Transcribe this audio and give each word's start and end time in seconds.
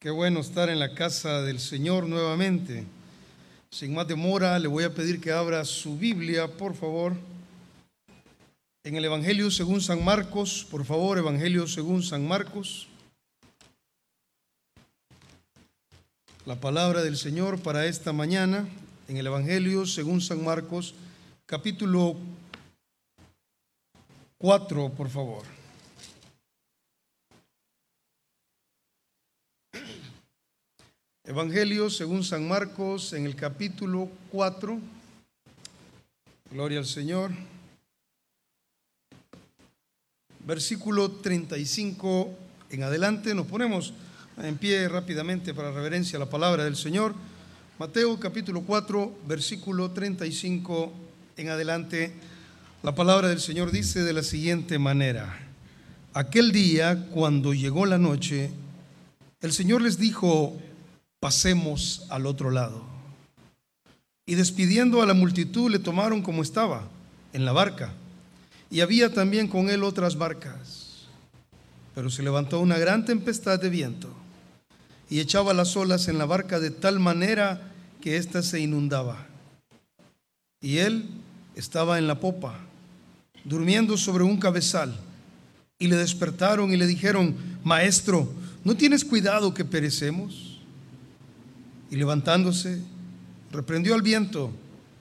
Qué 0.00 0.10
bueno 0.10 0.38
estar 0.38 0.68
en 0.68 0.78
la 0.78 0.94
casa 0.94 1.42
del 1.42 1.58
Señor 1.58 2.06
nuevamente. 2.06 2.84
Sin 3.68 3.94
más 3.94 4.06
demora, 4.06 4.56
le 4.60 4.68
voy 4.68 4.84
a 4.84 4.94
pedir 4.94 5.20
que 5.20 5.32
abra 5.32 5.64
su 5.64 5.98
Biblia, 5.98 6.46
por 6.46 6.76
favor. 6.76 7.14
En 8.84 8.94
el 8.94 9.04
Evangelio 9.04 9.50
según 9.50 9.80
San 9.80 10.04
Marcos, 10.04 10.64
por 10.70 10.84
favor, 10.84 11.18
Evangelio 11.18 11.66
según 11.66 12.04
San 12.04 12.28
Marcos. 12.28 12.86
La 16.46 16.60
palabra 16.60 17.02
del 17.02 17.16
Señor 17.16 17.60
para 17.60 17.86
esta 17.86 18.12
mañana, 18.12 18.68
en 19.08 19.16
el 19.16 19.26
Evangelio 19.26 19.84
según 19.84 20.20
San 20.20 20.44
Marcos, 20.44 20.94
capítulo 21.44 22.14
4, 24.38 24.90
por 24.90 25.08
favor. 25.08 25.57
Evangelio 31.28 31.90
según 31.90 32.24
San 32.24 32.48
Marcos 32.48 33.12
en 33.12 33.26
el 33.26 33.36
capítulo 33.36 34.08
4. 34.32 34.80
Gloria 36.50 36.78
al 36.78 36.86
Señor. 36.86 37.32
Versículo 40.46 41.10
35 41.10 42.30
en 42.70 42.82
adelante. 42.82 43.34
Nos 43.34 43.46
ponemos 43.46 43.92
en 44.38 44.56
pie 44.56 44.88
rápidamente 44.88 45.52
para 45.52 45.70
reverencia 45.70 46.16
a 46.16 46.20
la 46.20 46.30
palabra 46.30 46.64
del 46.64 46.76
Señor. 46.76 47.14
Mateo 47.78 48.18
capítulo 48.18 48.62
4, 48.62 49.18
versículo 49.28 49.90
35 49.90 50.90
en 51.36 51.50
adelante. 51.50 52.14
La 52.82 52.94
palabra 52.94 53.28
del 53.28 53.40
Señor 53.40 53.70
dice 53.70 54.02
de 54.02 54.14
la 54.14 54.22
siguiente 54.22 54.78
manera. 54.78 55.38
Aquel 56.14 56.52
día, 56.52 57.06
cuando 57.10 57.52
llegó 57.52 57.84
la 57.84 57.98
noche, 57.98 58.48
el 59.42 59.52
Señor 59.52 59.82
les 59.82 59.98
dijo, 59.98 60.58
pasemos 61.20 62.06
al 62.10 62.26
otro 62.26 62.50
lado. 62.50 62.82
Y 64.26 64.34
despidiendo 64.34 65.02
a 65.02 65.06
la 65.06 65.14
multitud 65.14 65.70
le 65.70 65.78
tomaron 65.78 66.22
como 66.22 66.42
estaba, 66.42 66.86
en 67.32 67.44
la 67.44 67.52
barca. 67.52 67.92
Y 68.70 68.80
había 68.80 69.12
también 69.12 69.48
con 69.48 69.70
él 69.70 69.82
otras 69.82 70.16
barcas. 70.16 71.06
Pero 71.94 72.10
se 72.10 72.22
levantó 72.22 72.60
una 72.60 72.78
gran 72.78 73.04
tempestad 73.04 73.58
de 73.58 73.70
viento 73.70 74.08
y 75.10 75.20
echaba 75.20 75.54
las 75.54 75.76
olas 75.76 76.08
en 76.08 76.18
la 76.18 76.26
barca 76.26 76.60
de 76.60 76.70
tal 76.70 77.00
manera 77.00 77.72
que 78.00 78.16
ésta 78.16 78.42
se 78.42 78.60
inundaba. 78.60 79.26
Y 80.60 80.78
él 80.78 81.08
estaba 81.54 81.98
en 81.98 82.06
la 82.06 82.20
popa, 82.20 82.58
durmiendo 83.44 83.96
sobre 83.96 84.24
un 84.24 84.38
cabezal. 84.38 84.94
Y 85.78 85.86
le 85.86 85.96
despertaron 85.96 86.72
y 86.72 86.76
le 86.76 86.86
dijeron, 86.86 87.36
Maestro, 87.64 88.30
¿no 88.64 88.76
tienes 88.76 89.04
cuidado 89.04 89.54
que 89.54 89.64
perecemos? 89.64 90.47
Y 91.90 91.96
levantándose, 91.96 92.80
reprendió 93.50 93.94
al 93.94 94.02
viento 94.02 94.52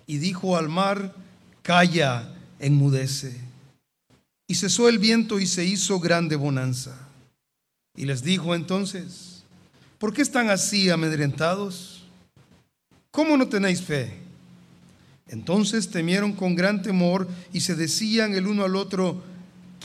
y 0.06 0.18
dijo 0.20 0.58
al 0.58 0.70
mar, 0.70 1.14
calla, 1.62 2.30
enmudece. 2.60 3.40
Y 4.48 4.56
cesó 4.56 4.88
el 4.88 5.00
viento 5.00 5.40
y 5.40 5.46
se 5.46 5.66
hizo 5.66 6.00
grande 6.00 6.36
bonanza. 6.38 6.98
Y 7.96 8.06
les 8.06 8.24
dijo 8.24 8.56
entonces, 8.56 9.44
¿por 9.98 10.14
qué 10.14 10.22
están 10.22 10.50
así 10.50 10.90
amedrentados? 10.90 12.06
¿Cómo 13.12 13.36
no 13.36 13.48
tenéis 13.48 13.82
fe? 13.82 14.14
Entonces 15.28 15.90
temieron 15.90 16.32
con 16.32 16.56
gran 16.56 16.82
temor 16.82 17.28
y 17.52 17.60
se 17.60 17.76
decían 17.76 18.34
el 18.34 18.48
uno 18.48 18.64
al 18.64 18.76
otro, 18.76 19.22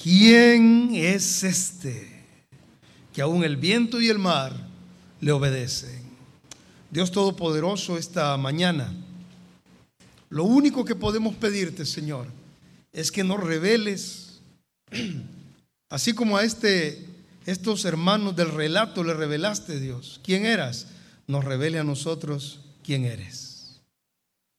¿quién 0.01 0.91
es 0.95 1.43
este? 1.43 2.09
Que 3.13 3.23
aún 3.23 3.43
el 3.43 3.57
viento 3.57 4.01
y 4.01 4.09
el 4.09 4.19
mar 4.19 4.53
le 5.21 5.33
obedecen. 5.33 6.12
Dios 6.93 7.11
Todopoderoso, 7.11 7.97
esta 7.97 8.37
mañana, 8.37 8.93
lo 10.29 10.45
único 10.45 10.85
que 10.85 10.95
podemos 10.95 11.35
pedirte, 11.35 11.87
Señor, 11.87 12.27
es 12.93 13.11
que 13.11 13.25
nos 13.25 13.41
reveles, 13.41 14.43
así 15.89 16.13
como 16.13 16.37
a 16.37 16.45
este, 16.45 17.07
estos 17.47 17.87
hermanos 17.87 18.37
del 18.37 18.51
relato 18.51 19.05
le 19.05 19.15
revelaste, 19.15 19.81
Dios, 19.81 20.21
quién 20.23 20.45
eras, 20.45 20.89
nos 21.27 21.47
revele 21.47 21.79
a 21.79 21.85
nosotros 21.85 22.61
quién 22.85 23.07
eres. 23.07 23.81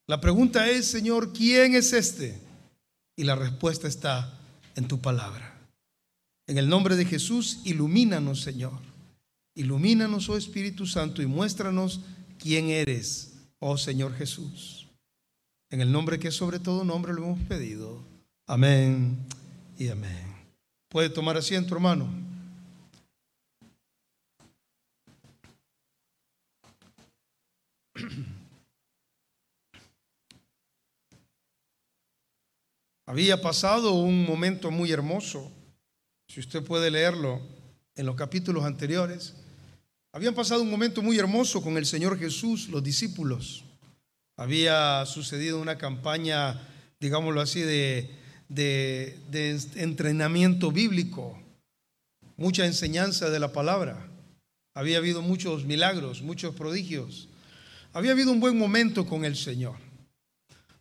La 0.08 0.20
pregunta 0.20 0.68
es, 0.68 0.88
Señor, 0.88 1.34
¿quién 1.34 1.76
es 1.76 1.94
este? 1.94 2.42
Y 3.16 3.26
la 3.26 3.36
respuesta 3.36 3.88
está 3.88 4.40
en 4.76 4.88
tu 4.88 5.00
palabra. 5.00 5.56
En 6.48 6.58
el 6.58 6.68
nombre 6.68 6.96
de 6.96 7.06
Jesús, 7.06 7.60
ilumínanos, 7.64 8.42
Señor. 8.42 8.80
Ilumínanos, 9.54 10.30
oh 10.30 10.36
Espíritu 10.36 10.88
Santo, 10.88 11.22
y 11.22 11.28
muéstranos 11.28 12.02
quién 12.40 12.70
eres, 12.70 13.34
oh 13.60 13.78
Señor 13.78 14.16
Jesús. 14.16 14.88
En 15.70 15.82
el 15.82 15.92
nombre 15.92 16.20
que 16.20 16.28
es 16.28 16.36
sobre 16.36 16.60
todo 16.60 16.84
nombre 16.84 17.14
lo 17.14 17.24
hemos 17.24 17.40
pedido. 17.48 18.04
Amén 18.46 19.26
y 19.78 19.88
amén. 19.90 20.34
Puede 20.90 21.10
tomar 21.10 21.36
asiento, 21.38 21.74
hermano. 21.74 22.08
Había 33.06 33.42
pasado 33.42 33.94
un 33.94 34.26
momento 34.26 34.72
muy 34.72 34.92
hermoso, 34.92 35.52
si 36.28 36.40
usted 36.40 36.64
puede 36.64 36.90
leerlo 36.92 37.42
en 37.96 38.06
los 38.06 38.16
capítulos 38.16 38.64
anteriores. 38.64 39.36
Habían 40.16 40.36
pasado 40.36 40.62
un 40.62 40.70
momento 40.70 41.02
muy 41.02 41.18
hermoso 41.18 41.60
con 41.64 41.76
el 41.76 41.88
Señor 41.88 42.20
Jesús, 42.20 42.70
los 42.70 42.84
discípulos. 42.84 43.64
Había 44.38 45.04
sucedido 45.08 45.60
una 45.60 45.80
campaña, 45.80 46.62
digámoslo 47.00 47.42
así, 47.42 47.62
de, 47.62 48.12
de, 48.48 49.18
entrenamiento 49.76 50.72
bíblico, 50.72 51.42
mucha 52.38 52.64
enseñanza 52.68 53.32
de 53.32 53.40
la 53.40 53.54
palabra. 53.54 54.08
Había 54.76 55.00
habido 55.00 55.24
muchos 55.24 55.66
milagros, 55.66 56.22
muchos 56.22 56.54
prodigios. 56.54 57.28
Había 57.92 58.12
habido 58.12 58.32
un 58.32 58.40
buen 58.40 58.56
momento 58.56 59.08
con 59.08 59.26
el 59.26 59.36
Señor. 59.36 59.78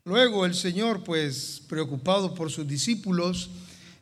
Luego 0.05 0.45
el 0.45 0.55
Señor, 0.55 1.05
pues 1.05 1.63
preocupado 1.71 2.35
por 2.35 2.51
sus 2.51 2.69
discípulos, 2.69 3.49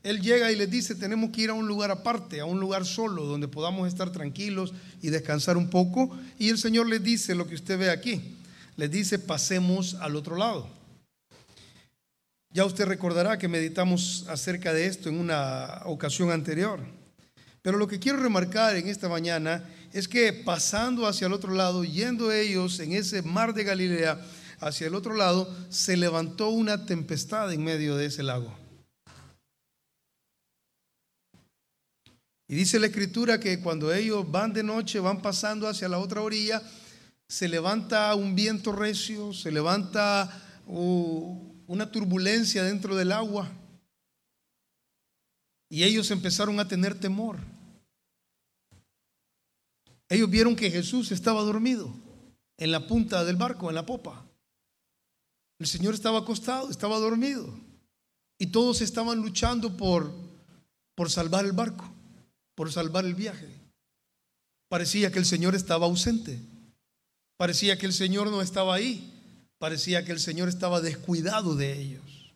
él 0.02 0.20
llega 0.22 0.50
y 0.50 0.56
les 0.56 0.70
dice, 0.70 0.94
tenemos 0.94 1.30
que 1.30 1.42
ir 1.42 1.50
a 1.50 1.54
un 1.54 1.68
lugar 1.68 1.90
aparte, 1.90 2.40
a 2.40 2.46
un 2.46 2.58
lugar 2.58 2.86
solo, 2.86 3.24
donde 3.24 3.48
podamos 3.48 3.86
estar 3.86 4.10
tranquilos 4.10 4.72
y 5.02 5.10
descansar 5.10 5.58
un 5.58 5.68
poco. 5.68 6.16
Y 6.38 6.48
el 6.48 6.58
Señor 6.58 6.88
les 6.88 7.02
dice 7.02 7.34
lo 7.34 7.46
que 7.46 7.54
usted 7.54 7.78
ve 7.78 7.90
aquí. 7.90 8.36
Les 8.76 8.90
dice, 8.90 9.18
pasemos 9.18 9.94
al 9.94 10.16
otro 10.16 10.36
lado. 10.36 10.68
Ya 12.52 12.64
usted 12.64 12.86
recordará 12.86 13.38
que 13.38 13.46
meditamos 13.46 14.24
acerca 14.28 14.72
de 14.72 14.86
esto 14.86 15.10
en 15.10 15.18
una 15.18 15.82
ocasión 15.84 16.30
anterior. 16.30 16.80
Pero 17.62 17.76
lo 17.76 17.86
que 17.86 17.98
quiero 17.98 18.18
remarcar 18.18 18.76
en 18.76 18.88
esta 18.88 19.08
mañana 19.08 19.62
es 19.92 20.08
que 20.08 20.32
pasando 20.32 21.06
hacia 21.06 21.26
el 21.26 21.34
otro 21.34 21.52
lado, 21.52 21.84
yendo 21.84 22.32
ellos 22.32 22.80
en 22.80 22.94
ese 22.94 23.20
mar 23.20 23.52
de 23.52 23.64
Galilea, 23.64 24.18
hacia 24.60 24.86
el 24.86 24.94
otro 24.94 25.14
lado, 25.14 25.54
se 25.68 25.96
levantó 25.96 26.48
una 26.48 26.86
tempestad 26.86 27.52
en 27.52 27.64
medio 27.64 27.96
de 27.96 28.06
ese 28.06 28.22
lago. 28.22 28.59
Y 32.50 32.56
dice 32.56 32.80
la 32.80 32.88
escritura 32.88 33.38
que 33.38 33.60
cuando 33.60 33.94
ellos 33.94 34.28
van 34.28 34.52
de 34.52 34.64
noche, 34.64 34.98
van 34.98 35.22
pasando 35.22 35.68
hacia 35.68 35.88
la 35.88 36.00
otra 36.00 36.20
orilla, 36.20 36.60
se 37.28 37.46
levanta 37.46 38.12
un 38.16 38.34
viento 38.34 38.72
recio, 38.72 39.32
se 39.32 39.52
levanta 39.52 40.28
una 40.66 41.92
turbulencia 41.92 42.64
dentro 42.64 42.96
del 42.96 43.12
agua. 43.12 43.48
Y 45.68 45.84
ellos 45.84 46.10
empezaron 46.10 46.58
a 46.58 46.66
tener 46.66 46.98
temor. 46.98 47.38
Ellos 50.08 50.28
vieron 50.28 50.56
que 50.56 50.72
Jesús 50.72 51.12
estaba 51.12 51.42
dormido 51.42 51.94
en 52.58 52.72
la 52.72 52.84
punta 52.88 53.24
del 53.24 53.36
barco, 53.36 53.68
en 53.68 53.76
la 53.76 53.86
popa. 53.86 54.26
El 55.60 55.68
Señor 55.68 55.94
estaba 55.94 56.18
acostado, 56.18 56.68
estaba 56.68 56.98
dormido. 56.98 57.56
Y 58.38 58.48
todos 58.48 58.80
estaban 58.80 59.18
luchando 59.18 59.76
por, 59.76 60.12
por 60.96 61.12
salvar 61.12 61.44
el 61.44 61.52
barco 61.52 61.88
por 62.60 62.70
salvar 62.70 63.06
el 63.06 63.14
viaje. 63.14 63.48
Parecía 64.68 65.10
que 65.10 65.18
el 65.18 65.24
Señor 65.24 65.54
estaba 65.54 65.86
ausente. 65.86 66.38
Parecía 67.38 67.78
que 67.78 67.86
el 67.86 67.94
Señor 67.94 68.30
no 68.30 68.42
estaba 68.42 68.74
ahí. 68.74 69.14
Parecía 69.56 70.04
que 70.04 70.12
el 70.12 70.20
Señor 70.20 70.50
estaba 70.50 70.82
descuidado 70.82 71.56
de 71.56 71.80
ellos. 71.80 72.34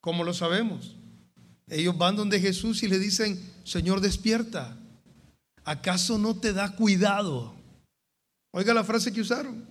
¿Cómo 0.00 0.22
lo 0.22 0.32
sabemos? 0.32 0.94
Ellos 1.66 1.98
van 1.98 2.14
donde 2.14 2.38
Jesús 2.38 2.84
y 2.84 2.86
le 2.86 3.00
dicen, 3.00 3.36
Señor, 3.64 4.00
despierta. 4.00 4.76
¿Acaso 5.64 6.18
no 6.18 6.36
te 6.36 6.52
da 6.52 6.76
cuidado? 6.76 7.52
Oiga 8.52 8.72
la 8.72 8.84
frase 8.84 9.12
que 9.12 9.22
usaron. 9.22 9.66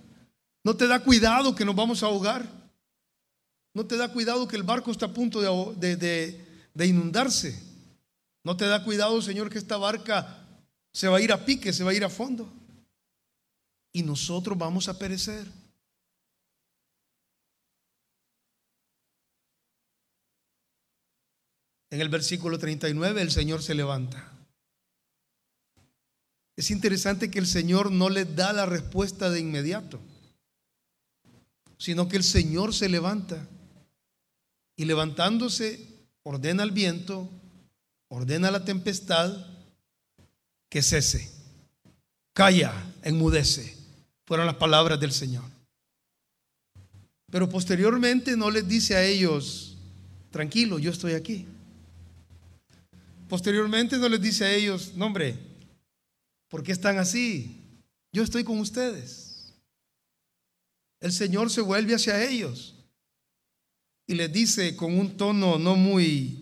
¿No 0.64 0.76
te 0.76 0.86
da 0.86 1.02
cuidado 1.02 1.54
que 1.54 1.64
nos 1.64 1.74
vamos 1.74 2.02
a 2.02 2.06
ahogar? 2.08 2.46
¿No 3.72 3.86
te 3.86 3.96
da 3.96 4.12
cuidado 4.12 4.46
que 4.46 4.56
el 4.56 4.64
barco 4.64 4.90
está 4.90 5.06
a 5.06 5.14
punto 5.14 5.40
de, 5.76 5.96
de, 5.96 6.44
de 6.74 6.86
inundarse? 6.86 7.67
¿No 8.48 8.56
te 8.56 8.66
da 8.66 8.82
cuidado, 8.82 9.20
Señor, 9.20 9.50
que 9.50 9.58
esta 9.58 9.76
barca 9.76 10.42
se 10.90 11.06
va 11.06 11.18
a 11.18 11.20
ir 11.20 11.32
a 11.32 11.44
pique, 11.44 11.70
se 11.70 11.84
va 11.84 11.90
a 11.90 11.94
ir 11.94 12.02
a 12.02 12.08
fondo? 12.08 12.50
y 13.92 14.02
nosotros 14.02 14.56
vamos 14.56 14.88
a 14.88 14.96
perecer. 14.96 15.46
En 21.90 22.00
el 22.00 22.08
versículo 22.08 22.58
39 22.58 23.22
el 23.22 23.32
Señor 23.32 23.62
se 23.62 23.74
levanta. 23.74 24.32
Es 26.54 26.70
interesante 26.70 27.30
que 27.30 27.40
el 27.40 27.46
Señor 27.46 27.90
no 27.90 28.08
le 28.08 28.24
da 28.24 28.52
la 28.52 28.66
respuesta 28.66 29.30
de 29.30 29.40
inmediato, 29.40 29.98
sino 31.76 32.08
que 32.08 32.16
el 32.18 32.24
Señor 32.24 32.72
se 32.72 32.88
levanta 32.88 33.48
y 34.76 34.84
levantándose 34.84 35.88
ordena 36.22 36.62
al 36.62 36.72
viento, 36.72 37.28
ordena 38.08 38.50
la 38.50 38.64
tempestad 38.64 39.46
que 40.68 40.82
cese, 40.82 41.30
calla, 42.32 42.72
enmudece. 43.02 43.76
Fueron 44.26 44.46
las 44.46 44.56
palabras 44.56 45.00
del 45.00 45.12
Señor. 45.12 45.44
Pero 47.30 47.48
posteriormente 47.48 48.36
no 48.36 48.50
les 48.50 48.66
dice 48.66 48.94
a 48.94 49.04
ellos, 49.04 49.76
tranquilo, 50.30 50.78
yo 50.78 50.90
estoy 50.90 51.12
aquí. 51.12 51.46
Posteriormente 53.28 53.98
no 53.98 54.08
les 54.08 54.20
dice 54.20 54.44
a 54.44 54.52
ellos, 54.52 54.92
no 54.94 55.06
hombre, 55.06 55.36
¿por 56.48 56.62
qué 56.62 56.72
están 56.72 56.98
así? 56.98 57.60
Yo 58.12 58.22
estoy 58.22 58.44
con 58.44 58.58
ustedes. 58.58 59.54
El 61.00 61.12
Señor 61.12 61.50
se 61.50 61.60
vuelve 61.60 61.94
hacia 61.94 62.22
ellos 62.24 62.74
y 64.06 64.14
les 64.14 64.32
dice 64.32 64.74
con 64.74 64.98
un 64.98 65.16
tono 65.16 65.58
no 65.58 65.76
muy 65.76 66.37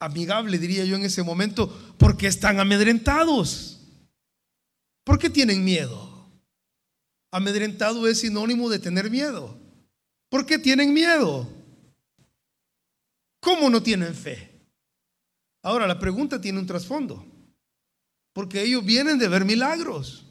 amigable, 0.00 0.58
diría 0.58 0.84
yo 0.84 0.96
en 0.96 1.04
ese 1.04 1.22
momento, 1.22 1.68
¿por 1.98 2.16
qué 2.16 2.26
están 2.26 2.58
amedrentados? 2.58 3.78
¿Por 5.04 5.18
qué 5.18 5.30
tienen 5.30 5.62
miedo? 5.62 6.10
Amedrentado 7.30 8.08
es 8.08 8.20
sinónimo 8.20 8.68
de 8.68 8.78
tener 8.78 9.10
miedo. 9.10 9.56
¿Por 10.30 10.46
qué 10.46 10.58
tienen 10.58 10.92
miedo? 10.92 11.48
¿Cómo 13.40 13.70
no 13.70 13.82
tienen 13.82 14.14
fe? 14.14 14.50
Ahora, 15.62 15.86
la 15.86 15.98
pregunta 15.98 16.40
tiene 16.40 16.58
un 16.58 16.66
trasfondo. 16.66 17.24
Porque 18.32 18.62
ellos 18.62 18.84
vienen 18.84 19.18
de 19.18 19.28
ver 19.28 19.44
milagros. 19.44 20.24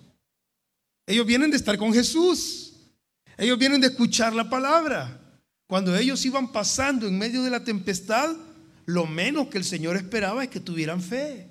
Ellos 1.06 1.26
vienen 1.26 1.52
de 1.52 1.58
estar 1.58 1.78
con 1.78 1.94
Jesús. 1.94 2.74
Ellos 3.38 3.58
vienen 3.58 3.82
de 3.82 3.88
escuchar 3.88 4.34
la 4.34 4.50
palabra. 4.50 5.20
Cuando 5.68 5.96
ellos 5.96 6.26
iban 6.26 6.52
pasando 6.52 7.08
en 7.08 7.18
medio 7.18 7.44
de 7.44 7.50
la 7.50 7.64
tempestad, 7.64 8.36
lo 8.90 9.06
menos 9.06 9.50
que 9.50 9.60
el 9.60 9.64
Señor 9.64 9.96
esperaba 9.98 10.44
es 10.44 10.50
que 10.50 10.60
tuvieran 10.60 11.02
fe. 11.02 11.48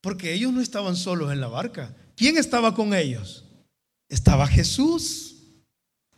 Porque 0.00 0.32
ellos 0.32 0.52
no 0.52 0.60
estaban 0.60 0.94
solos 0.94 1.32
en 1.32 1.40
la 1.40 1.48
barca. 1.48 1.94
¿Quién 2.16 2.36
estaba 2.36 2.72
con 2.74 2.94
ellos? 2.94 3.44
Estaba 4.08 4.46
Jesús. 4.46 5.34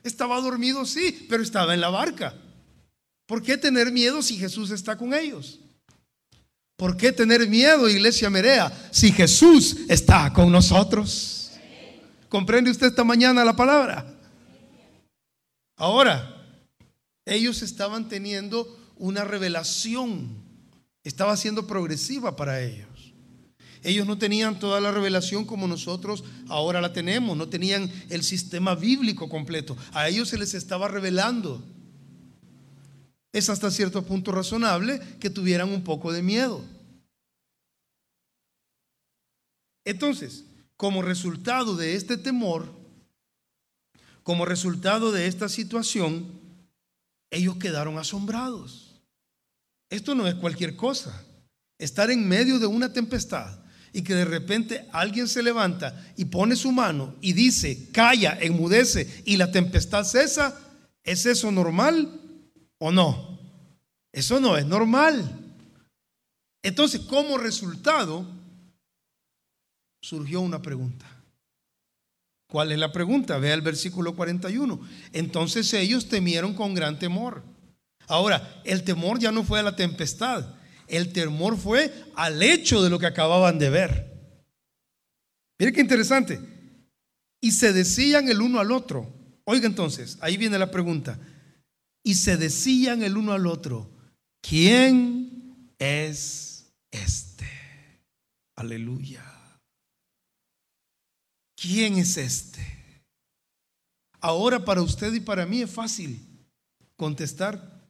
Estaba 0.03 0.39
dormido, 0.43 0.85
sí, 0.85 1.27
pero 1.31 1.43
estaba 1.43 1.73
en 1.73 1.81
la 1.81 1.89
barca. 1.89 2.35
¿Por 3.27 3.43
qué 3.43 3.57
tener 3.57 3.91
miedo 3.91 4.23
si 4.23 4.37
Jesús 4.37 4.71
está 4.71 4.97
con 4.97 5.15
ellos? 5.15 5.61
¿Por 6.77 6.99
qué 6.99 7.13
tener 7.13 7.49
miedo, 7.49 7.89
iglesia 7.89 8.29
Merea, 8.29 8.71
si 8.91 9.11
Jesús 9.11 9.79
está 9.89 10.31
con 10.35 10.53
nosotros? 10.53 11.53
¿Comprende 12.29 12.71
usted 12.71 12.89
esta 12.89 13.05
mañana 13.05 13.43
la 13.43 13.57
palabra? 13.57 14.15
Ahora, 15.77 16.34
ellos 17.25 17.63
estaban 17.63 18.09
teniendo 18.09 18.79
una 18.97 19.25
revelación, 19.25 20.29
estaba 21.03 21.37
siendo 21.37 21.67
progresiva 21.67 22.37
para 22.37 22.63
ellos. 22.63 22.89
Ellos 23.83 24.07
no 24.07 24.17
tenían 24.17 24.59
toda 24.59 24.81
la 24.81 24.91
revelación 24.91 25.45
como 25.45 25.69
nosotros 25.69 26.25
ahora 26.49 26.81
la 26.81 26.95
tenemos, 26.95 27.37
no 27.37 27.49
tenían 27.49 27.91
el 28.09 28.23
sistema 28.23 28.75
bíblico 28.75 29.29
completo. 29.29 29.77
A 29.93 30.09
ellos 30.09 30.29
se 30.31 30.39
les 30.39 30.55
estaba 30.55 30.89
revelando. 30.89 31.63
Es 33.31 33.51
hasta 33.51 33.71
cierto 33.71 34.05
punto 34.07 34.33
razonable 34.33 35.01
que 35.21 35.29
tuvieran 35.29 35.71
un 35.71 35.85
poco 35.85 36.13
de 36.13 36.23
miedo. 36.23 36.65
Entonces, 39.85 40.47
como 40.79 41.03
resultado 41.03 41.77
de 41.77 41.95
este 41.95 42.17
temor, 42.17 42.73
como 44.23 44.47
resultado 44.47 45.13
de 45.13 45.27
esta 45.27 45.51
situación, 45.51 46.44
ellos 47.35 47.57
quedaron 47.57 47.99
asombrados. 47.99 49.03
Esto 49.91 50.15
no 50.15 50.27
es 50.27 50.35
cualquier 50.35 50.77
cosa. 50.77 51.25
Estar 51.79 52.11
en 52.11 52.27
medio 52.27 52.59
de 52.59 52.67
una 52.67 52.93
tempestad 52.93 53.59
y 53.93 54.03
que 54.03 54.15
de 54.15 54.25
repente 54.25 54.89
alguien 54.93 55.29
se 55.29 55.43
levanta 55.43 56.13
y 56.17 56.25
pone 56.25 56.57
su 56.57 56.73
mano 56.73 57.15
y 57.21 57.33
dice, 57.33 57.91
calla, 57.93 58.39
enmudece 58.41 59.23
y 59.25 59.37
la 59.37 59.53
tempestad 59.53 60.05
cesa, 60.05 60.59
¿es 61.03 61.27
eso 61.27 61.51
normal 61.53 62.21
o 62.79 62.91
no? 62.91 63.39
Eso 64.13 64.41
no 64.41 64.57
es 64.57 64.67
normal. 64.67 65.41
Entonces, 66.63 67.03
como 67.03 67.37
resultado, 67.37 68.27
surgió 70.01 70.41
una 70.41 70.63
pregunta. 70.63 71.07
¿Cuál 72.49 72.73
es 72.73 72.79
la 72.79 72.93
pregunta? 72.93 73.39
Vea 73.39 73.55
el 73.55 73.63
versículo 73.63 74.15
41. 74.15 74.81
Entonces 75.13 75.73
ellos 75.75 76.09
temieron 76.09 76.55
con 76.55 76.75
gran 76.75 76.99
temor. 76.99 77.43
Ahora, 78.07 78.61
el 78.65 78.85
temor 78.85 79.19
ya 79.19 79.33
no 79.33 79.45
fue 79.45 79.61
a 79.61 79.63
la 79.63 79.77
tempestad, 79.77 80.55
el 80.89 81.13
temor 81.13 81.57
fue 81.57 81.93
al 82.15 82.43
hecho 82.43 82.83
de 82.83 82.91
lo 82.91 82.99
que 82.99 83.07
acababan 83.07 83.59
de 83.59 83.71
ver. 83.71 84.15
Mire 85.59 85.73
qué 85.73 85.81
interesante. 85.81 86.41
Y 87.41 87.53
se 87.53 87.73
decían 87.73 88.29
el 88.29 88.41
uno 88.41 88.61
al 88.61 88.73
otro. 88.73 89.13
Oiga 89.45 89.67
entonces, 89.67 90.19
ahí 90.21 90.37
viene 90.37 90.59
la 90.59 90.71
pregunta. 90.71 91.19
Y 92.03 92.15
se 92.15 92.37
decían 92.37 93.03
el 93.03 93.17
uno 93.17 93.33
al 93.33 93.47
otro, 93.47 93.91
¿quién 94.43 95.71
es 95.79 96.73
este? 96.91 97.47
Aleluya. 98.57 99.34
¿Quién 101.65 101.99
es 101.99 102.19
este? 102.19 102.61
Ahora 104.21 104.65
para 104.65 104.83
usted 104.83 105.13
y 105.15 105.21
para 105.21 105.47
mí 105.47 105.63
es 105.63 105.71
fácil 105.71 106.21
contestar 106.97 107.89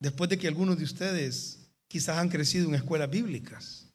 después 0.00 0.30
de 0.30 0.38
que 0.38 0.46
algunos 0.46 0.78
de 0.78 0.84
ustedes 0.84 1.68
quizás 1.88 2.18
han 2.18 2.28
crecido 2.28 2.68
en 2.68 2.76
escuelas 2.76 3.10
bíblicas. 3.10 3.86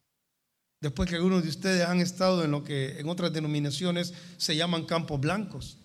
Después 0.81 1.09
que 1.09 1.15
algunos 1.15 1.43
de 1.43 1.49
ustedes 1.49 1.87
han 1.87 2.01
estado 2.01 2.43
en 2.43 2.51
lo 2.51 2.63
que 2.63 2.99
en 2.99 3.07
otras 3.07 3.31
denominaciones 3.31 4.13
se 4.37 4.55
llaman 4.55 4.85
campos 4.85 5.19
blancos. 5.19 5.77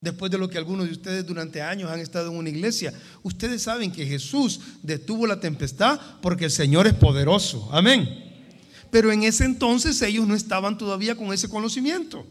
Después 0.00 0.30
de 0.30 0.38
lo 0.38 0.48
que 0.48 0.58
algunos 0.58 0.86
de 0.86 0.92
ustedes 0.92 1.26
durante 1.26 1.62
años 1.62 1.90
han 1.90 2.00
estado 2.00 2.30
en 2.30 2.36
una 2.36 2.50
iglesia. 2.50 2.92
Ustedes 3.22 3.62
saben 3.62 3.92
que 3.92 4.06
Jesús 4.06 4.60
detuvo 4.82 5.26
la 5.26 5.40
tempestad 5.40 5.98
porque 6.20 6.44
el 6.44 6.50
Señor 6.50 6.86
es 6.86 6.94
poderoso. 6.94 7.68
Amén. 7.72 8.08
Pero 8.90 9.10
en 9.10 9.22
ese 9.22 9.44
entonces 9.44 10.02
ellos 10.02 10.26
no 10.26 10.34
estaban 10.34 10.76
todavía 10.76 11.16
con 11.16 11.32
ese 11.32 11.48
conocimiento. 11.48 12.26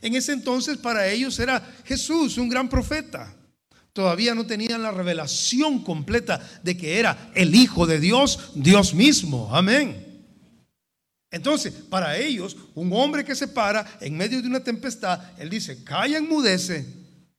En 0.00 0.14
ese 0.14 0.32
entonces 0.32 0.78
para 0.78 1.08
ellos 1.08 1.38
era 1.38 1.60
Jesús, 1.84 2.38
un 2.38 2.48
gran 2.48 2.68
profeta. 2.68 3.34
Todavía 3.92 4.34
no 4.34 4.46
tenían 4.46 4.82
la 4.82 4.92
revelación 4.92 5.82
completa 5.82 6.40
de 6.62 6.76
que 6.76 6.98
era 6.98 7.30
el 7.34 7.54
Hijo 7.54 7.86
de 7.86 7.98
Dios, 7.98 8.52
Dios 8.54 8.94
mismo. 8.94 9.54
Amén. 9.54 10.06
Entonces, 11.30 11.72
para 11.72 12.16
ellos, 12.16 12.56
un 12.74 12.92
hombre 12.92 13.24
que 13.24 13.34
se 13.34 13.48
para 13.48 13.86
en 14.00 14.16
medio 14.16 14.40
de 14.42 14.48
una 14.48 14.64
tempestad, 14.64 15.20
él 15.38 15.48
dice, 15.48 15.84
calla, 15.84 16.18
enmudece, 16.18 16.86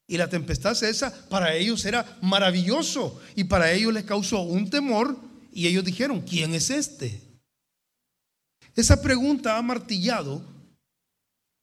y 0.08 0.18
la 0.18 0.30
tempestad 0.30 0.76
cesa, 0.76 1.14
para 1.30 1.56
ellos 1.56 1.84
era 1.86 2.18
maravilloso, 2.22 3.22
y 3.36 3.46
para 3.46 3.72
ellos 3.72 3.94
les 3.94 4.04
causó 4.06 4.42
un 4.42 4.70
temor, 4.70 5.18
y 5.52 5.68
ellos 5.68 5.84
dijeron, 5.84 6.22
¿quién 6.22 6.54
es 6.54 6.70
este? 6.70 7.22
Esa 8.76 9.02
pregunta 9.02 9.58
ha 9.58 9.62
martillado 9.62 10.42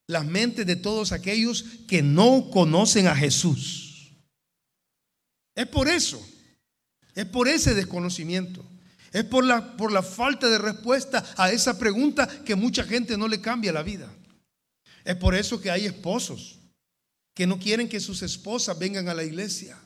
las 0.09 0.25
mentes 0.25 0.65
de 0.65 0.75
todos 0.75 1.11
aquellos 1.11 1.63
que 1.87 2.01
no 2.01 2.49
conocen 2.49 3.05
a 3.05 3.15
Jesús. 3.15 4.11
Es 5.53 5.67
por 5.67 5.87
eso, 5.87 6.19
es 7.13 7.25
por 7.25 7.47
ese 7.47 7.75
desconocimiento, 7.75 8.65
es 9.11 9.23
por 9.25 9.45
la, 9.45 9.77
por 9.77 9.91
la 9.91 10.01
falta 10.01 10.49
de 10.49 10.57
respuesta 10.57 11.23
a 11.37 11.51
esa 11.51 11.77
pregunta 11.77 12.27
que 12.43 12.55
mucha 12.55 12.83
gente 12.83 13.19
no 13.19 13.27
le 13.27 13.39
cambia 13.39 13.71
la 13.71 13.83
vida. 13.83 14.11
Es 15.05 15.15
por 15.15 15.35
eso 15.35 15.61
que 15.61 15.69
hay 15.69 15.85
esposos 15.85 16.57
que 17.35 17.45
no 17.45 17.59
quieren 17.59 17.87
que 17.87 17.99
sus 17.99 18.23
esposas 18.23 18.79
vengan 18.79 19.09
a 19.09 19.13
la 19.13 19.23
iglesia, 19.23 19.77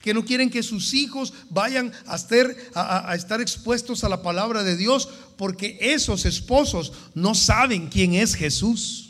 que 0.00 0.14
no 0.14 0.24
quieren 0.24 0.48
que 0.48 0.62
sus 0.62 0.94
hijos 0.94 1.34
vayan 1.50 1.92
a 2.06 2.14
estar, 2.14 2.56
a 2.72 3.16
estar 3.16 3.40
expuestos 3.40 4.04
a 4.04 4.08
la 4.08 4.22
palabra 4.22 4.62
de 4.62 4.76
Dios, 4.76 5.08
porque 5.36 5.76
esos 5.80 6.24
esposos 6.24 6.92
no 7.14 7.34
saben 7.34 7.88
quién 7.88 8.14
es 8.14 8.36
Jesús. 8.36 9.05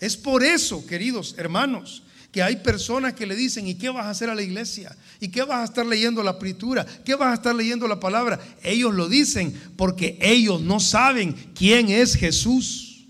Es 0.00 0.16
por 0.16 0.44
eso, 0.44 0.86
queridos 0.86 1.34
hermanos, 1.38 2.02
que 2.30 2.42
hay 2.42 2.56
personas 2.56 3.14
que 3.14 3.26
le 3.26 3.34
dicen, 3.34 3.66
¿y 3.66 3.74
qué 3.74 3.88
vas 3.88 4.06
a 4.06 4.10
hacer 4.10 4.28
a 4.28 4.34
la 4.34 4.42
iglesia? 4.42 4.94
¿Y 5.18 5.28
qué 5.28 5.42
vas 5.42 5.60
a 5.60 5.64
estar 5.64 5.86
leyendo 5.86 6.22
la 6.22 6.32
escritura? 6.32 6.86
¿Qué 7.04 7.14
vas 7.14 7.30
a 7.30 7.34
estar 7.34 7.54
leyendo 7.54 7.88
la 7.88 7.98
palabra? 7.98 8.38
Ellos 8.62 8.94
lo 8.94 9.08
dicen 9.08 9.58
porque 9.76 10.18
ellos 10.20 10.60
no 10.60 10.78
saben 10.78 11.32
quién 11.54 11.88
es 11.88 12.14
Jesús. 12.14 13.06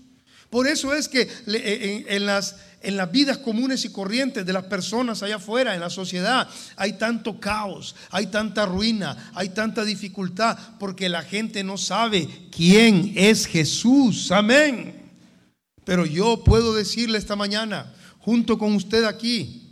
Por 0.49 0.67
eso 0.67 0.95
es 0.95 1.07
que 1.07 1.29
en, 1.45 2.25
las, 2.25 2.55
en 2.81 2.97
las 2.97 3.11
vidas 3.11 3.37
comunes 3.37 3.85
y 3.85 3.91
corrientes 3.91 4.45
de 4.45 4.53
las 4.53 4.63
personas 4.63 5.21
allá 5.21 5.35
afuera, 5.35 5.75
en 5.75 5.81
la 5.81 5.91
sociedad, 5.91 6.49
hay 6.75 6.93
tanto 6.93 7.39
caos, 7.39 7.95
hay 8.09 8.27
tanta 8.27 8.65
ruina, 8.65 9.31
hay 9.35 9.49
tanta 9.49 9.83
dificultad, 9.83 10.57
porque 10.79 11.07
la 11.07 11.21
gente 11.21 11.63
no 11.63 11.77
sabe 11.77 12.27
quién 12.49 13.13
es 13.15 13.45
Jesús. 13.45 14.31
Amén. 14.31 14.98
Pero 15.89 16.05
yo 16.05 16.43
puedo 16.43 16.75
decirle 16.75 17.17
esta 17.17 17.35
mañana, 17.35 17.91
junto 18.19 18.59
con 18.59 18.75
usted 18.75 19.05
aquí, 19.05 19.63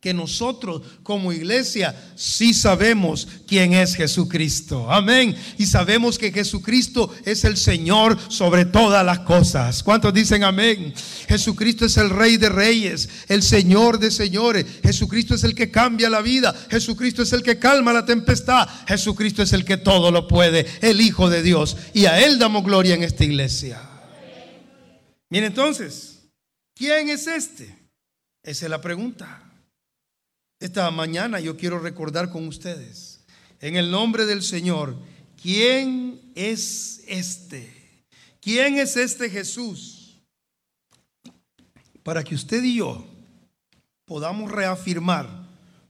que 0.00 0.14
nosotros 0.14 0.82
como 1.02 1.32
iglesia 1.32 1.92
sí 2.14 2.54
sabemos 2.54 3.26
quién 3.48 3.72
es 3.72 3.96
Jesucristo. 3.96 4.88
Amén. 4.88 5.34
Y 5.58 5.66
sabemos 5.66 6.18
que 6.18 6.30
Jesucristo 6.30 7.12
es 7.24 7.42
el 7.42 7.56
Señor 7.56 8.16
sobre 8.28 8.64
todas 8.64 9.04
las 9.04 9.18
cosas. 9.18 9.82
¿Cuántos 9.82 10.14
dicen 10.14 10.44
amén? 10.44 10.94
Jesucristo 11.26 11.84
es 11.84 11.96
el 11.96 12.10
Rey 12.10 12.36
de 12.36 12.48
Reyes, 12.48 13.08
el 13.26 13.42
Señor 13.42 13.98
de 13.98 14.12
Señores. 14.12 14.64
Jesucristo 14.84 15.34
es 15.34 15.42
el 15.42 15.56
que 15.56 15.72
cambia 15.72 16.08
la 16.08 16.22
vida. 16.22 16.54
Jesucristo 16.70 17.24
es 17.24 17.32
el 17.32 17.42
que 17.42 17.58
calma 17.58 17.92
la 17.92 18.06
tempestad. 18.06 18.68
Jesucristo 18.86 19.42
es 19.42 19.52
el 19.52 19.64
que 19.64 19.78
todo 19.78 20.12
lo 20.12 20.28
puede, 20.28 20.64
el 20.80 21.00
Hijo 21.00 21.28
de 21.28 21.42
Dios. 21.42 21.76
Y 21.92 22.04
a 22.04 22.24
Él 22.24 22.38
damos 22.38 22.62
gloria 22.62 22.94
en 22.94 23.02
esta 23.02 23.24
iglesia. 23.24 23.89
Miren 25.30 25.46
entonces, 25.46 26.28
¿quién 26.74 27.08
es 27.08 27.26
este? 27.28 27.66
Esa 28.42 28.66
es 28.66 28.70
la 28.70 28.80
pregunta. 28.80 29.42
Esta 30.58 30.90
mañana 30.90 31.38
yo 31.38 31.56
quiero 31.56 31.78
recordar 31.78 32.30
con 32.30 32.48
ustedes, 32.48 33.24
en 33.60 33.76
el 33.76 33.90
nombre 33.90 34.26
del 34.26 34.42
Señor, 34.42 34.96
¿quién 35.40 36.20
es 36.34 37.02
este? 37.06 38.04
¿Quién 38.40 38.76
es 38.78 38.96
este 38.96 39.30
Jesús? 39.30 40.20
Para 42.02 42.24
que 42.24 42.34
usted 42.34 42.62
y 42.64 42.76
yo 42.76 43.06
podamos 44.04 44.50
reafirmar 44.50 45.28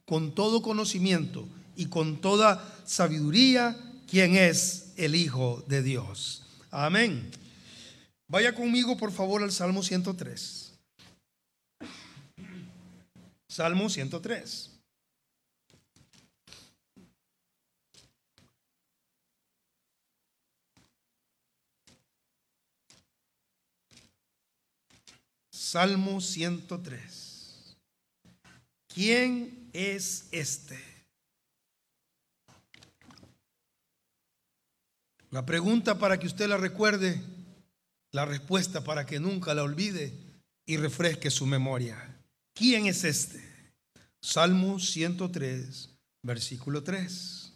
con 0.04 0.35
todo 0.35 0.61
conocimiento 0.61 1.49
y 1.76 1.87
con 1.87 2.20
toda 2.20 2.78
sabiduría 2.85 3.76
quién 4.06 4.37
es 4.37 4.92
el 4.97 5.14
Hijo 5.14 5.64
de 5.66 5.82
Dios. 5.82 6.44
Amén. 6.70 7.30
Vaya 8.31 8.55
conmigo 8.55 8.97
por 8.97 9.11
favor 9.11 9.43
al 9.43 9.51
Salmo 9.51 9.83
103. 9.83 10.73
Salmo 13.49 13.89
103. 13.89 14.71
Salmo 25.51 26.21
103. 26.21 27.77
¿Quién 28.95 29.71
es 29.73 30.29
este? 30.31 30.79
La 35.31 35.45
pregunta 35.45 35.99
para 35.99 36.17
que 36.21 36.29
usted 36.29 36.49
la 36.49 36.57
recuerde, 36.57 37.21
la 38.12 38.25
respuesta 38.25 38.83
para 38.83 39.07
que 39.07 39.21
nunca 39.21 39.55
la 39.55 39.62
olvide 39.62 40.12
y 40.67 40.76
refresque 40.76 41.31
su 41.31 41.47
memoria. 41.47 42.19
¿Quién 42.55 42.87
es 42.87 43.05
este? 43.05 43.43
Salmo 44.23 44.79
103, 44.79 45.90
versículo 46.23 46.83
3. 46.83 47.52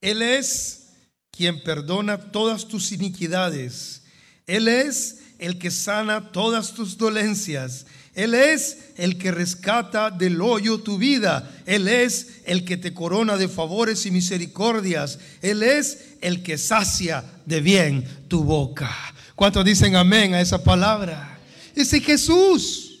Él 0.00 0.22
es 0.22 0.90
quien 1.30 1.62
perdona 1.62 2.32
todas 2.32 2.66
tus 2.66 2.92
iniquidades. 2.92 4.02
Él 4.46 4.68
es 4.68 5.22
el 5.38 5.58
que 5.58 5.70
sana 5.70 6.32
todas 6.32 6.72
tus 6.74 6.96
dolencias. 6.96 7.86
Él 8.14 8.34
es 8.34 8.78
el 8.96 9.16
que 9.16 9.30
rescata 9.30 10.10
del 10.10 10.40
hoyo 10.40 10.78
tu 10.78 10.98
vida. 10.98 11.50
Él 11.64 11.88
es 11.88 12.42
el 12.44 12.64
que 12.64 12.76
te 12.76 12.92
corona 12.92 13.36
de 13.36 13.48
favores 13.48 14.04
y 14.04 14.10
misericordias. 14.10 15.18
Él 15.40 15.62
es 15.62 16.16
el 16.20 16.42
que 16.42 16.58
sacia 16.58 17.24
de 17.46 17.60
bien 17.60 18.04
tu 18.28 18.44
boca. 18.44 18.94
¿Cuántos 19.34 19.64
dicen 19.64 19.96
amén 19.96 20.34
a 20.34 20.40
esa 20.40 20.62
palabra? 20.62 21.38
Ese 21.74 22.00
Jesús. 22.00 23.00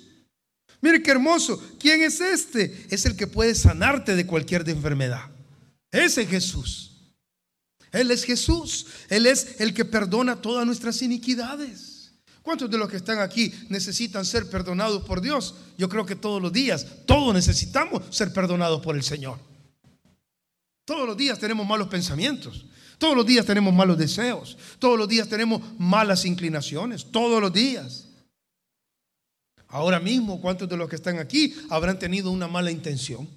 Mire 0.80 1.02
qué 1.02 1.10
hermoso. 1.10 1.62
¿Quién 1.78 2.02
es 2.02 2.20
este? 2.20 2.86
Es 2.90 3.04
el 3.04 3.14
que 3.14 3.26
puede 3.26 3.54
sanarte 3.54 4.16
de 4.16 4.26
cualquier 4.26 4.68
enfermedad. 4.68 5.30
Ese 5.90 6.22
es 6.22 6.28
Jesús. 6.28 6.92
Él 7.92 8.10
es 8.10 8.24
Jesús. 8.24 8.86
Él 9.10 9.26
es 9.26 9.60
el 9.60 9.74
que 9.74 9.84
perdona 9.84 10.40
todas 10.40 10.64
nuestras 10.64 11.02
iniquidades. 11.02 11.91
¿Cuántos 12.42 12.68
de 12.68 12.76
los 12.76 12.88
que 12.88 12.96
están 12.96 13.20
aquí 13.20 13.52
necesitan 13.68 14.24
ser 14.24 14.50
perdonados 14.50 15.04
por 15.04 15.20
Dios? 15.20 15.54
Yo 15.78 15.88
creo 15.88 16.04
que 16.04 16.16
todos 16.16 16.42
los 16.42 16.52
días, 16.52 16.86
todos 17.06 17.32
necesitamos 17.32 18.02
ser 18.10 18.32
perdonados 18.32 18.80
por 18.80 18.96
el 18.96 19.04
Señor. 19.04 19.38
Todos 20.84 21.06
los 21.06 21.16
días 21.16 21.38
tenemos 21.38 21.66
malos 21.66 21.88
pensamientos. 21.88 22.66
Todos 22.98 23.16
los 23.16 23.24
días 23.24 23.46
tenemos 23.46 23.72
malos 23.72 23.96
deseos. 23.96 24.58
Todos 24.80 24.98
los 24.98 25.08
días 25.08 25.28
tenemos 25.28 25.62
malas 25.78 26.24
inclinaciones. 26.24 27.04
Todos 27.10 27.40
los 27.40 27.52
días. 27.52 28.08
Ahora 29.68 30.00
mismo, 30.00 30.40
¿cuántos 30.40 30.68
de 30.68 30.76
los 30.76 30.88
que 30.88 30.96
están 30.96 31.18
aquí 31.18 31.54
habrán 31.70 31.98
tenido 31.98 32.30
una 32.30 32.48
mala 32.48 32.70
intención? 32.70 33.28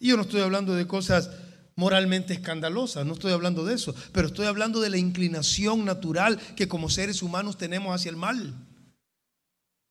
Y 0.00 0.08
yo 0.08 0.16
no 0.16 0.22
estoy 0.22 0.40
hablando 0.40 0.74
de 0.74 0.86
cosas 0.86 1.30
moralmente 1.78 2.34
escandalosas, 2.34 3.06
no 3.06 3.12
estoy 3.12 3.30
hablando 3.30 3.64
de 3.64 3.76
eso, 3.76 3.94
pero 4.10 4.26
estoy 4.26 4.46
hablando 4.46 4.80
de 4.80 4.90
la 4.90 4.98
inclinación 4.98 5.84
natural 5.84 6.36
que 6.56 6.66
como 6.66 6.90
seres 6.90 7.22
humanos 7.22 7.56
tenemos 7.56 7.94
hacia 7.94 8.10
el 8.10 8.16
mal. 8.16 8.52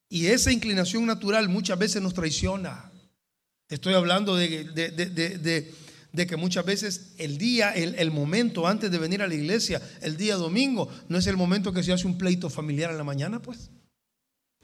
Y 0.09 0.25
esa 0.25 0.51
inclinación 0.51 1.05
natural 1.05 1.47
muchas 1.47 1.79
veces 1.79 2.01
nos 2.01 2.13
traiciona. 2.13 2.91
Estoy 3.69 3.93
hablando 3.93 4.35
de, 4.35 5.73
que 6.13 6.35
muchas 6.35 6.65
veces 6.65 7.13
el 7.19 7.37
día, 7.37 7.71
el, 7.71 7.95
el, 7.95 8.11
momento 8.11 8.67
antes 8.67 8.91
de 8.91 8.97
venir 8.97 9.21
a 9.21 9.27
la 9.27 9.35
iglesia, 9.35 9.81
el 10.01 10.17
día 10.17 10.35
domingo, 10.35 10.89
no 11.07 11.17
es 11.17 11.25
el 11.27 11.37
momento 11.37 11.71
que 11.71 11.83
se 11.83 11.93
hace 11.93 12.05
un 12.05 12.17
pleito 12.17 12.49
familiar 12.49 12.91
en 12.91 12.97
la 12.97 13.05
mañana, 13.05 13.41
pues. 13.41 13.69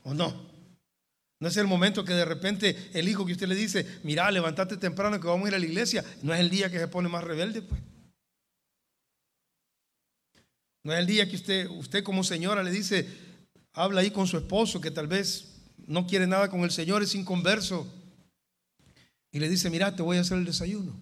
¿O 0.03 0.13
no? 0.13 0.52
No 1.43 1.49
es 1.49 1.57
el 1.57 1.67
momento 1.67 2.05
que 2.05 2.13
de 2.13 2.23
repente 2.23 2.89
el 2.93 3.09
hijo 3.09 3.25
que 3.25 3.33
usted 3.33 3.49
le 3.49 3.55
dice, 3.55 3.85
mira, 4.03 4.31
levántate 4.31 4.77
temprano 4.77 5.19
que 5.19 5.27
vamos 5.27 5.43
a 5.43 5.49
ir 5.49 5.55
a 5.55 5.59
la 5.59 5.65
iglesia. 5.65 6.01
No 6.21 6.33
es 6.33 6.39
el 6.39 6.49
día 6.49 6.71
que 6.71 6.79
se 6.79 6.87
pone 6.87 7.09
más 7.09 7.21
rebelde, 7.21 7.61
pues. 7.61 7.81
No 10.85 10.93
es 10.93 10.99
el 10.99 11.05
día 11.05 11.27
que 11.27 11.35
usted, 11.35 11.67
usted 11.67 12.01
como 12.01 12.23
señora 12.23 12.63
le 12.63 12.71
dice, 12.71 13.05
habla 13.73 13.99
ahí 13.99 14.09
con 14.09 14.25
su 14.25 14.37
esposo 14.37 14.79
que 14.79 14.89
tal 14.89 15.07
vez 15.07 15.59
no 15.85 16.07
quiere 16.07 16.27
nada 16.27 16.49
con 16.49 16.61
el 16.61 16.71
Señor, 16.71 17.03
es 17.03 17.13
inconverso. 17.13 17.93
Y 19.29 19.39
le 19.39 19.49
dice, 19.49 19.69
mira, 19.69 19.93
te 19.93 20.01
voy 20.01 20.15
a 20.15 20.21
hacer 20.21 20.37
el 20.37 20.45
desayuno. 20.45 20.93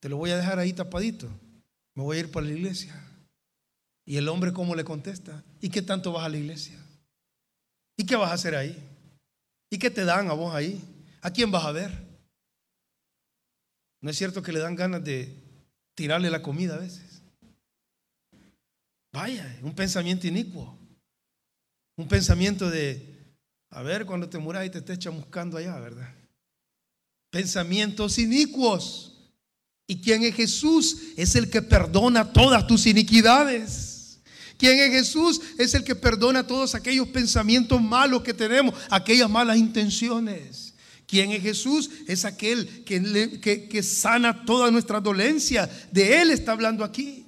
Te 0.00 0.10
lo 0.10 0.18
voy 0.18 0.28
a 0.32 0.36
dejar 0.36 0.58
ahí 0.58 0.74
tapadito. 0.74 1.26
Me 1.94 2.02
voy 2.02 2.18
a 2.18 2.20
ir 2.20 2.30
para 2.30 2.44
la 2.44 2.52
iglesia. 2.52 3.02
Y 4.04 4.18
el 4.18 4.28
hombre, 4.28 4.52
¿cómo 4.52 4.74
le 4.74 4.84
contesta? 4.84 5.42
¿Y 5.62 5.70
qué 5.70 5.80
tanto 5.80 6.12
vas 6.12 6.26
a 6.26 6.28
la 6.28 6.36
iglesia? 6.36 6.78
¿Y 7.96 8.04
qué 8.04 8.14
vas 8.14 8.30
a 8.30 8.34
hacer 8.34 8.54
ahí? 8.56 8.90
¿Y 9.72 9.78
qué 9.78 9.90
te 9.90 10.04
dan 10.04 10.28
a 10.28 10.34
vos 10.34 10.54
ahí? 10.54 10.78
¿A 11.22 11.30
quién 11.30 11.50
vas 11.50 11.64
a 11.64 11.72
ver? 11.72 11.90
¿No 14.02 14.10
es 14.10 14.18
cierto 14.18 14.42
que 14.42 14.52
le 14.52 14.58
dan 14.58 14.76
ganas 14.76 15.02
de 15.02 15.34
tirarle 15.94 16.28
la 16.28 16.42
comida 16.42 16.74
a 16.74 16.78
veces? 16.78 17.22
Vaya, 19.14 19.58
un 19.62 19.74
pensamiento 19.74 20.26
inicuo. 20.26 20.78
Un 21.96 22.06
pensamiento 22.06 22.68
de, 22.68 23.34
a 23.70 23.82
ver, 23.82 24.04
cuando 24.04 24.28
te 24.28 24.36
muras 24.36 24.66
y 24.66 24.68
te 24.68 24.78
estés 24.78 24.98
chamuscando 24.98 25.56
allá, 25.56 25.80
¿verdad? 25.80 26.14
Pensamientos 27.30 28.18
inicuos. 28.18 29.32
¿Y 29.86 30.02
quién 30.02 30.22
es 30.22 30.34
Jesús? 30.34 31.14
Es 31.16 31.34
el 31.34 31.48
que 31.48 31.62
perdona 31.62 32.30
todas 32.30 32.66
tus 32.66 32.84
iniquidades. 32.84 33.91
¿Quién 34.62 34.78
es 34.78 34.92
Jesús? 34.92 35.40
Es 35.58 35.74
el 35.74 35.82
que 35.82 35.96
perdona 35.96 36.46
todos 36.46 36.76
aquellos 36.76 37.08
pensamientos 37.08 37.82
malos 37.82 38.22
que 38.22 38.32
tenemos, 38.32 38.76
aquellas 38.90 39.28
malas 39.28 39.56
intenciones. 39.56 40.74
¿Quién 41.04 41.32
es 41.32 41.42
Jesús? 41.42 41.90
Es 42.06 42.24
aquel 42.24 42.84
que, 42.84 43.40
que, 43.68 43.82
sana 43.82 44.44
toda 44.44 44.70
nuestra 44.70 45.00
dolencia. 45.00 45.68
De 45.90 46.22
Él 46.22 46.30
está 46.30 46.52
hablando 46.52 46.84
aquí. 46.84 47.26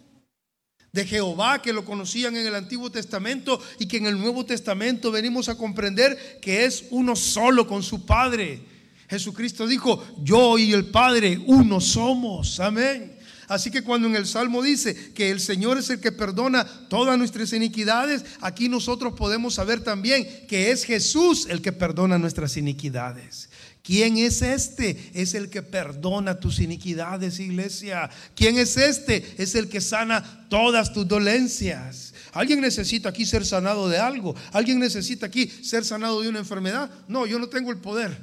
De 0.93 1.05
Jehová 1.05 1.61
que 1.61 1.73
lo 1.73 1.85
conocían 1.85 2.37
en 2.37 2.47
el 2.47 2.55
Antiguo 2.55 2.89
Testamento 2.89 3.61
y 3.81 3.87
que 3.87 3.97
en 3.97 4.07
el 4.07 4.17
Nuevo 4.17 4.47
Testamento 4.47 5.11
venimos 5.11 5.49
a 5.49 5.57
comprender 5.57 6.39
que 6.41 6.65
es 6.65 6.85
uno 6.91 7.17
solo 7.17 7.67
con 7.67 7.83
su 7.83 8.07
Padre. 8.07 8.63
Jesucristo 9.11 9.67
dijo, 9.67 10.05
yo 10.23 10.57
y 10.57 10.73
el 10.73 10.87
Padre 10.87 11.43
uno 11.47 11.81
somos. 11.81 12.61
Amén. 12.61 13.14
Así 13.49 13.71
que 13.71 13.83
cuando 13.83 14.09
en 14.09 14.17
el 14.17 14.27
Salmo 14.27 14.63
dice 14.63 15.13
que 15.13 15.31
el 15.31 15.41
Señor 15.41 15.79
es 15.79 15.91
el 15.91 16.01
que 16.01 16.13
perdona 16.13 16.65
todas 16.89 17.19
nuestras 17.19 17.53
iniquidades, 17.53 18.25
aquí 18.41 18.69
nosotros 18.69 19.15
podemos 19.15 19.55
saber 19.55 19.83
también 19.83 20.27
que 20.49 20.71
es 20.71 20.85
Jesús 20.85 21.47
el 21.49 21.63
que 21.63 21.73
perdona 21.73 22.19
nuestras 22.19 22.57
iniquidades. 22.57 23.49
¿Quién 23.85 24.17
es 24.17 24.41
este? 24.41 25.11
Es 25.13 25.35
el 25.35 25.51
que 25.51 25.61
perdona 25.61 26.41
tus 26.41 26.59
iniquidades, 26.59 27.39
iglesia. 27.39 28.09
¿Quién 28.35 28.57
es 28.57 28.79
este? 28.79 29.35
Es 29.37 29.55
el 29.55 29.69
que 29.69 29.83
sana 29.83 30.47
todas 30.49 30.95
tus 30.95 31.07
dolencias. 31.07 32.15
Alguien 32.33 32.63
necesita 32.63 33.11
aquí 33.11 33.27
ser 33.27 33.45
sanado 33.45 33.91
de 33.91 33.99
algo. 33.99 34.35
Alguien 34.53 34.79
necesita 34.79 35.27
aquí 35.27 35.49
ser 35.49 35.85
sanado 35.85 36.23
de 36.23 36.31
una 36.31 36.39
enfermedad. 36.39 36.91
No, 37.09 37.27
yo 37.27 37.39
no 37.39 37.51
tengo 37.51 37.71
el 37.71 37.77
poder. 37.77 38.17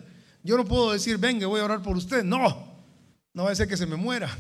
Yo 0.44 0.58
no 0.58 0.66
puedo 0.66 0.94
decir, 0.94 1.20
venga, 1.20 1.46
voy 1.46 1.62
a 1.62 1.66
orar 1.66 1.84
por 1.84 1.96
usted. 1.96 2.24
No, 2.24 2.82
no 3.32 3.44
va 3.44 3.52
a 3.52 3.56
ser 3.56 3.68
que 3.68 3.78
se 3.78 3.86
me 3.86 3.96
muera. 3.96 4.36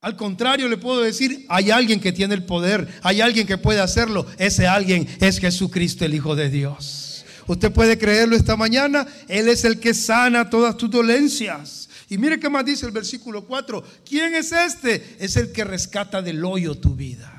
Al 0.00 0.16
contrario, 0.16 0.68
le 0.68 0.76
puedo 0.76 1.02
decir, 1.02 1.44
hay 1.48 1.70
alguien 1.70 2.00
que 2.00 2.12
tiene 2.12 2.34
el 2.34 2.44
poder, 2.44 2.88
hay 3.02 3.20
alguien 3.20 3.46
que 3.46 3.58
puede 3.58 3.80
hacerlo. 3.80 4.26
Ese 4.38 4.66
alguien 4.66 5.08
es 5.20 5.40
Jesucristo, 5.40 6.04
el 6.04 6.14
Hijo 6.14 6.36
de 6.36 6.50
Dios. 6.50 7.24
Usted 7.48 7.72
puede 7.72 7.98
creerlo 7.98 8.36
esta 8.36 8.56
mañana, 8.56 9.06
Él 9.26 9.48
es 9.48 9.64
el 9.64 9.80
que 9.80 9.94
sana 9.94 10.50
todas 10.50 10.76
tus 10.76 10.90
dolencias. 10.90 11.88
Y 12.08 12.16
mire 12.16 12.38
qué 12.38 12.48
más 12.48 12.64
dice 12.64 12.86
el 12.86 12.92
versículo 12.92 13.44
4. 13.44 13.82
¿Quién 14.08 14.34
es 14.34 14.52
este? 14.52 15.16
Es 15.18 15.36
el 15.36 15.50
que 15.50 15.64
rescata 15.64 16.22
del 16.22 16.44
hoyo 16.44 16.74
tu 16.76 16.94
vida. 16.94 17.34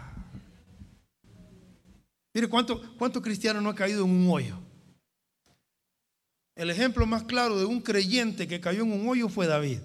Mire 2.34 2.48
cuánto, 2.48 2.96
cuánto 2.98 3.22
cristiano 3.22 3.62
no 3.62 3.70
ha 3.70 3.76
caído 3.76 4.04
en 4.04 4.12
un 4.12 4.30
hoyo. 4.30 4.60
El 6.56 6.70
ejemplo 6.70 7.06
más 7.06 7.24
claro 7.24 7.58
de 7.58 7.66
un 7.66 7.80
creyente 7.80 8.48
que 8.48 8.60
cayó 8.60 8.84
en 8.84 8.92
un 8.92 9.08
hoyo 9.08 9.30
fue 9.30 9.48
David. 9.48 9.80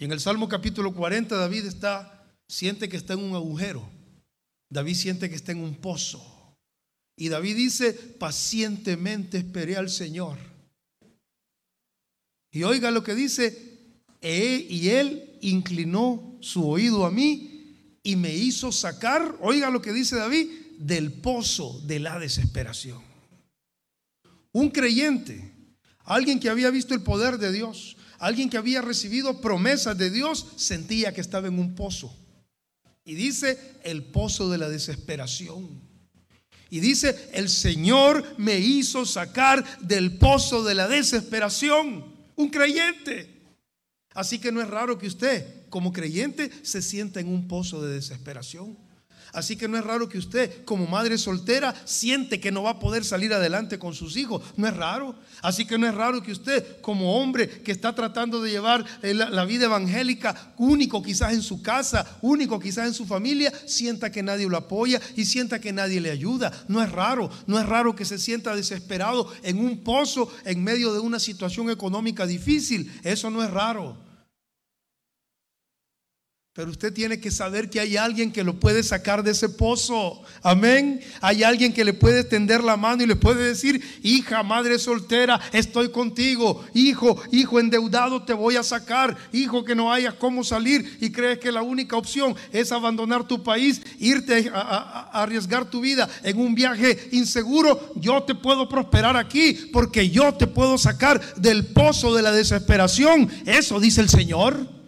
Y 0.00 0.04
en 0.06 0.12
el 0.12 0.20
Salmo 0.20 0.48
capítulo 0.48 0.94
40 0.94 1.36
David 1.36 1.66
está, 1.66 2.24
siente 2.48 2.88
que 2.88 2.96
está 2.96 3.12
en 3.12 3.20
un 3.20 3.34
agujero. 3.34 3.86
David 4.70 4.94
siente 4.94 5.28
que 5.28 5.36
está 5.36 5.52
en 5.52 5.62
un 5.62 5.74
pozo. 5.74 6.56
Y 7.18 7.28
David 7.28 7.54
dice, 7.54 7.92
pacientemente 7.92 9.36
esperé 9.36 9.76
al 9.76 9.90
Señor. 9.90 10.38
Y 12.50 12.62
oiga 12.62 12.90
lo 12.90 13.04
que 13.04 13.14
dice, 13.14 13.90
e, 14.22 14.66
y 14.70 14.88
él 14.88 15.36
inclinó 15.42 16.38
su 16.40 16.66
oído 16.66 17.04
a 17.04 17.10
mí 17.10 17.98
y 18.02 18.16
me 18.16 18.34
hizo 18.34 18.72
sacar, 18.72 19.36
oiga 19.42 19.68
lo 19.68 19.82
que 19.82 19.92
dice 19.92 20.16
David, 20.16 20.48
del 20.78 21.12
pozo 21.12 21.78
de 21.84 22.00
la 22.00 22.18
desesperación. 22.18 23.02
Un 24.52 24.70
creyente, 24.70 25.52
alguien 26.04 26.40
que 26.40 26.48
había 26.48 26.70
visto 26.70 26.94
el 26.94 27.02
poder 27.02 27.36
de 27.36 27.52
Dios, 27.52 27.98
Alguien 28.20 28.50
que 28.50 28.58
había 28.58 28.82
recibido 28.82 29.40
promesas 29.40 29.96
de 29.96 30.10
Dios 30.10 30.46
sentía 30.56 31.14
que 31.14 31.22
estaba 31.22 31.48
en 31.48 31.58
un 31.58 31.74
pozo. 31.74 32.14
Y 33.02 33.14
dice 33.14 33.58
el 33.82 34.04
pozo 34.04 34.50
de 34.50 34.58
la 34.58 34.68
desesperación. 34.68 35.80
Y 36.68 36.80
dice, 36.80 37.30
el 37.32 37.48
Señor 37.48 38.34
me 38.36 38.58
hizo 38.58 39.06
sacar 39.06 39.64
del 39.80 40.18
pozo 40.18 40.62
de 40.62 40.74
la 40.74 40.86
desesperación. 40.86 42.14
Un 42.36 42.50
creyente. 42.50 43.40
Así 44.12 44.38
que 44.38 44.52
no 44.52 44.60
es 44.60 44.68
raro 44.68 44.98
que 44.98 45.06
usted, 45.06 45.66
como 45.70 45.90
creyente, 45.90 46.50
se 46.62 46.82
sienta 46.82 47.20
en 47.20 47.28
un 47.28 47.48
pozo 47.48 47.82
de 47.82 47.94
desesperación. 47.94 48.76
Así 49.32 49.56
que 49.56 49.68
no 49.68 49.78
es 49.78 49.84
raro 49.84 50.08
que 50.08 50.18
usted, 50.18 50.64
como 50.64 50.86
madre 50.86 51.18
soltera, 51.18 51.74
siente 51.84 52.40
que 52.40 52.50
no 52.50 52.62
va 52.62 52.70
a 52.70 52.78
poder 52.78 53.04
salir 53.04 53.32
adelante 53.32 53.78
con 53.78 53.94
sus 53.94 54.16
hijos. 54.16 54.42
No 54.56 54.66
es 54.66 54.76
raro. 54.76 55.14
Así 55.42 55.64
que 55.64 55.78
no 55.78 55.86
es 55.86 55.94
raro 55.94 56.22
que 56.22 56.32
usted, 56.32 56.80
como 56.80 57.16
hombre 57.16 57.48
que 57.48 57.72
está 57.72 57.94
tratando 57.94 58.42
de 58.42 58.50
llevar 58.50 58.84
eh, 59.02 59.14
la, 59.14 59.44
vida 59.44 59.66
evangélica, 59.66 60.52
único 60.58 61.02
quizás 61.02 61.32
en 61.32 61.42
su 61.42 61.62
casa, 61.62 62.18
único 62.22 62.58
quizás 62.60 62.86
en 62.86 62.94
su 62.94 63.06
familia, 63.06 63.52
sienta 63.66 64.10
que 64.10 64.22
nadie 64.22 64.48
lo 64.48 64.56
apoya 64.56 65.00
y 65.16 65.24
sienta 65.24 65.60
que 65.60 65.72
nadie 65.72 66.00
le 66.00 66.10
ayuda. 66.10 66.52
No 66.68 66.82
es 66.82 66.90
raro. 66.90 67.30
No 67.46 67.58
es 67.58 67.66
raro 67.66 67.94
que 67.94 68.04
se 68.04 68.18
sienta 68.18 68.54
desesperado 68.54 69.32
en 69.42 69.58
un 69.58 69.78
pozo 69.78 70.30
en 70.44 70.62
medio 70.62 70.92
de 70.92 71.00
una 71.00 71.18
situación 71.18 71.70
económica 71.70 72.26
difícil. 72.26 72.92
Eso 73.02 73.30
no 73.30 73.42
es 73.42 73.50
raro. 73.50 74.09
Pero 76.60 76.72
usted 76.72 76.92
tiene 76.92 77.18
que 77.18 77.30
saber 77.30 77.70
que 77.70 77.80
hay 77.80 77.96
alguien 77.96 78.30
que 78.30 78.44
lo 78.44 78.60
puede 78.60 78.82
sacar 78.82 79.22
de 79.22 79.30
ese 79.30 79.48
pozo. 79.48 80.20
Amén. 80.42 81.00
Hay 81.22 81.42
alguien 81.42 81.72
que 81.72 81.86
le 81.86 81.94
puede 81.94 82.22
tender 82.22 82.62
la 82.62 82.76
mano 82.76 83.02
y 83.02 83.06
le 83.06 83.16
puede 83.16 83.44
decir, 83.44 83.82
hija, 84.02 84.42
madre 84.42 84.78
soltera, 84.78 85.40
estoy 85.54 85.88
contigo. 85.88 86.62
Hijo, 86.74 87.16
hijo 87.32 87.58
endeudado, 87.58 88.24
te 88.24 88.34
voy 88.34 88.56
a 88.56 88.62
sacar. 88.62 89.16
Hijo, 89.32 89.64
que 89.64 89.74
no 89.74 89.90
hayas 89.90 90.12
cómo 90.12 90.44
salir 90.44 90.98
y 91.00 91.10
crees 91.10 91.38
que 91.38 91.50
la 91.50 91.62
única 91.62 91.96
opción 91.96 92.36
es 92.52 92.72
abandonar 92.72 93.26
tu 93.26 93.42
país, 93.42 93.80
irte 93.98 94.50
a, 94.52 95.08
arriesgar 95.14 95.64
tu 95.70 95.80
vida 95.80 96.10
en 96.22 96.38
un 96.38 96.54
viaje 96.54 97.08
inseguro. 97.12 97.94
Yo 97.96 98.22
te 98.24 98.34
puedo 98.34 98.68
prosperar 98.68 99.16
aquí 99.16 99.70
porque 99.72 100.10
yo 100.10 100.34
te 100.34 100.46
puedo 100.46 100.76
sacar 100.76 101.36
del 101.36 101.68
pozo 101.68 102.14
de 102.14 102.20
la 102.20 102.32
desesperación. 102.32 103.30
Eso 103.46 103.80
dice 103.80 104.02
el 104.02 104.10
Señor. 104.10 104.79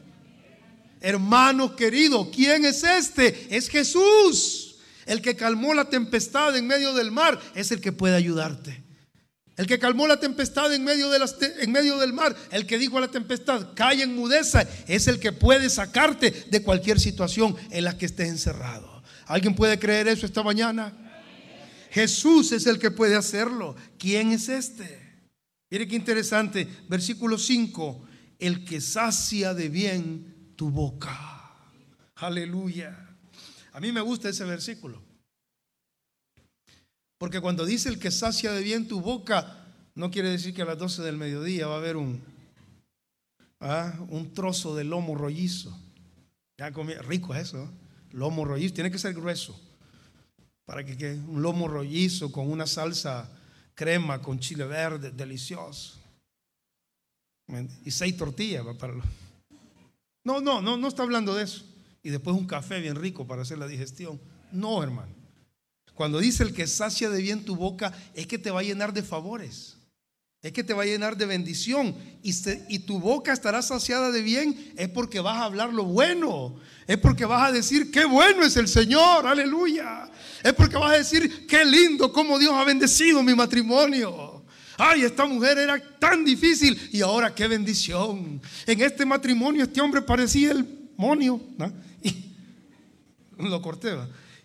Hermano 1.03 1.75
querido, 1.75 2.31
¿quién 2.31 2.65
es 2.65 2.85
este? 2.85 3.55
Es 3.55 3.69
Jesús. 3.69 4.77
El 5.05 5.21
que 5.21 5.35
calmó 5.35 5.75
la 5.75 5.91
tempestad 5.91 6.57
en 6.57 6.67
medio 6.67 6.95
del 6.95 7.11
mar 7.11 7.41
es 7.57 7.73
el 7.73 7.81
que 7.81 7.91
puede 7.91 8.15
ayudarte. 8.15 8.83
El 9.57 9.67
que 9.67 9.79
calmó 9.79 10.07
la 10.07 10.19
tempestad 10.19 10.73
en 10.73 10.85
medio, 10.85 11.11
en 11.15 11.73
medio 11.73 11.99
del 11.99 12.13
mar, 12.13 12.35
el 12.51 12.67
que 12.67 12.79
dijo 12.79 12.99
a 12.99 13.03
la 13.03 13.11
tempestad, 13.11 13.75
calla, 13.75 14.05
enmudeza, 14.05 14.67
es 14.87 15.09
el 15.09 15.19
que 15.19 15.33
puede 15.33 15.69
sacarte 15.69 16.31
de 16.31 16.63
cualquier 16.63 16.99
situación 16.99 17.57
en 17.71 17.85
la 17.85 17.99
que 17.99 18.07
estés 18.07 18.29
encerrado. 18.29 19.03
¿Alguien 19.27 19.55
puede 19.55 19.79
creer 19.79 20.09
eso 20.09 20.25
esta 20.25 20.43
mañana? 20.43 20.93
Jesús 21.91 22.53
es 22.53 22.67
el 22.67 22.79
que 22.79 22.91
puede 22.91 23.17
hacerlo. 23.17 23.77
¿Quién 23.99 24.33
es 24.33 24.49
este? 24.49 25.03
Mire 25.69 25.89
qué 25.89 25.97
interesante, 25.97 26.69
versículo 26.89 27.39
5, 27.39 28.07
el 28.39 28.65
que 28.65 28.81
sacia 28.81 29.53
de 29.53 29.69
bien 29.69 30.32
tu 30.57 30.71
boca. 30.71 31.51
Aleluya. 32.17 33.09
A 33.73 33.81
mí 33.81 33.91
me 33.93 34.01
gusta 34.01 34.29
ese 34.29 34.45
versículo. 34.45 35.01
Porque 37.19 37.41
cuando 37.41 37.65
dice 37.65 37.89
el 37.89 37.99
que 37.99 38.11
sacia 38.11 38.53
de 38.53 38.63
bien 38.63 38.89
tu 38.89 39.01
boca, 39.01 39.65
no 39.95 40.11
quiere 40.11 40.31
decir 40.31 40.55
que 40.55 40.63
a 40.63 40.65
las 40.65 40.79
12 40.79 41.03
del 41.03 41.17
mediodía 41.17 41.67
va 41.67 41.75
a 41.75 41.79
haber 41.79 41.97
un, 41.97 42.21
¿ah? 43.61 43.95
un 44.09 44.33
trozo 44.35 44.75
de 44.75 44.85
lomo 44.85 45.15
rollizo. 45.15 45.77
Ya 46.59 46.71
rico 46.71 47.35
es 47.35 47.49
eso, 47.49 47.71
lomo 48.13 48.45
rollizo, 48.45 48.75
tiene 48.75 48.91
que 48.91 48.99
ser 48.99 49.15
grueso. 49.15 49.59
Para 50.65 50.85
que 50.85 50.97
quede 50.97 51.19
un 51.19 51.43
lomo 51.43 51.69
rollizo 51.69 52.31
con 52.31 52.51
una 52.51 52.67
salsa 52.67 53.29
crema, 53.75 54.21
con 54.21 54.39
chile 54.39 54.65
verde, 54.65 55.11
delicioso. 55.11 55.99
Y 57.85 57.91
seis 57.91 58.17
tortillas 58.17 58.65
para 58.77 58.95
los 58.95 59.05
no, 60.25 60.41
no, 60.41 60.61
no, 60.63 60.77
no 60.77 60.89
está 60.89 61.03
hablando 61.03 61.35
de 61.35 61.45
eso. 61.45 61.65
Y 62.03 62.11
después 62.11 62.37
un 62.37 62.47
café 62.47 62.81
bien 62.81 62.97
rico 62.97 63.27
para 63.27 63.43
hacer 63.43 63.59
la 63.59 63.67
digestión. 63.67 64.21
No, 64.51 64.83
hermano. 64.83 65.13
Cuando 65.95 66.19
dice 66.19 66.43
el 66.43 66.55
que 66.55 66.67
sacia 66.67 67.11
de 67.11 67.21
bien 67.21 67.45
tu 67.45 67.57
boca, 67.57 67.93
es 68.15 68.27
que 68.27 68.39
te 68.39 68.51
va 68.51 68.61
a 68.61 68.65
llenar 68.65 68.93
de 68.93 69.03
favores. 69.03 69.77
Es 70.41 70.53
que 70.53 70.65
te 70.65 70.75
va 70.75 70.83
a 70.83 70.87
llenar 70.87 71.17
de 71.17 71.27
bendición. 71.27 71.95
Y, 72.23 72.35
y 72.69 72.81
tu 72.81 72.99
boca 72.99 73.33
estará 73.33 73.63
saciada 73.63 74.11
de 74.11 74.23
bien. 74.23 74.73
Es 74.77 74.89
porque 74.89 75.21
vas 75.21 75.37
a 75.37 75.45
hablar 75.45 75.73
lo 75.73 75.85
bueno. 75.85 76.57
Es 76.89 76.99
porque 76.99 77.25
vas 77.25 77.49
a 77.49 77.53
decir, 77.53 77.93
qué 77.93 78.05
bueno 78.05 78.45
es 78.45 78.57
el 78.57 78.67
Señor. 78.67 79.27
Aleluya. 79.27 80.11
Es 80.43 80.53
porque 80.55 80.77
vas 80.77 80.93
a 80.93 80.99
decir, 80.99 81.47
qué 81.47 81.65
lindo, 81.65 82.13
cómo 82.13 82.39
Dios 82.39 82.53
ha 82.55 82.65
bendecido 82.65 83.23
mi 83.23 83.35
matrimonio. 83.35 84.32
Ay, 84.79 85.03
esta 85.03 85.27
mujer 85.27 85.59
era 85.59 85.81
tan 85.99 86.25
difícil 86.25 86.79
y 86.93 87.01
ahora 87.03 87.35
qué 87.35 87.47
bendición. 87.49 88.41
En 88.67 88.81
este 88.81 89.05
matrimonio 89.05 89.65
este 89.65 89.81
hombre 89.81 90.03
parecía 90.03 90.53
el 90.53 90.67
monio. 90.97 91.41
Y 93.39 93.49
lo 93.49 93.61
corté. 93.61 93.97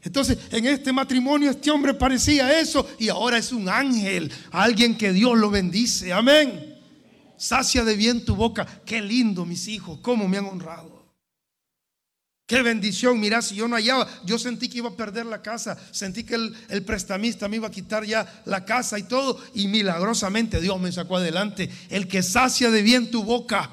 Entonces, 0.01 0.39
en 0.49 0.65
este 0.65 0.91
matrimonio 0.91 1.51
este 1.51 1.69
hombre 1.69 1.93
parecía 1.93 2.59
eso 2.59 2.87
y 2.97 3.09
ahora 3.09 3.37
es 3.37 3.51
un 3.51 3.69
ángel, 3.69 4.31
alguien 4.51 4.97
que 4.97 5.11
Dios 5.11 5.37
lo 5.37 5.51
bendice. 5.51 6.13
Amén. 6.13 6.75
Sacia 7.37 7.83
de 7.83 7.95
bien 7.95 8.25
tu 8.25 8.35
boca. 8.35 8.65
Qué 8.85 9.01
lindo, 9.01 9.45
mis 9.45 9.67
hijos, 9.67 9.99
cómo 10.01 10.27
me 10.27 10.37
han 10.37 10.45
honrado. 10.45 10.96
Qué 12.47 12.61
bendición, 12.61 13.19
mira, 13.19 13.41
si 13.41 13.55
yo 13.55 13.67
no 13.67 13.75
hallaba, 13.75 14.07
yo 14.23 14.39
sentí 14.39 14.69
que 14.69 14.77
iba 14.77 14.87
a 14.87 14.95
perder 14.95 15.25
la 15.25 15.41
casa, 15.41 15.77
sentí 15.91 16.23
que 16.23 16.35
el, 16.35 16.83
prestamista 16.85 17.49
me 17.49 17.57
iba 17.57 17.67
a 17.67 17.71
quitar 17.71 18.05
ya 18.05 18.41
la 18.45 18.63
casa 18.63 18.97
y 18.97 19.03
todo, 19.03 19.37
y 19.53 19.67
milagrosamente 19.67 20.61
Dios 20.61 20.79
me 20.79 20.93
sacó 20.93 21.17
adelante. 21.17 21.69
El 21.89 22.07
que 22.07 22.23
sacia 22.23 22.71
de 22.71 22.81
bien 22.81 23.11
tu 23.11 23.25
boca, 23.25 23.69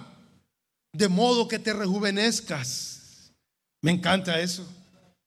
de 0.93 1.09
modo 1.09 1.47
que 1.47 1.61
te 1.61 1.73
rejuvenezcas. 1.73 3.33
Me 3.81 3.93
encanta 3.93 4.41
eso. 4.41 4.67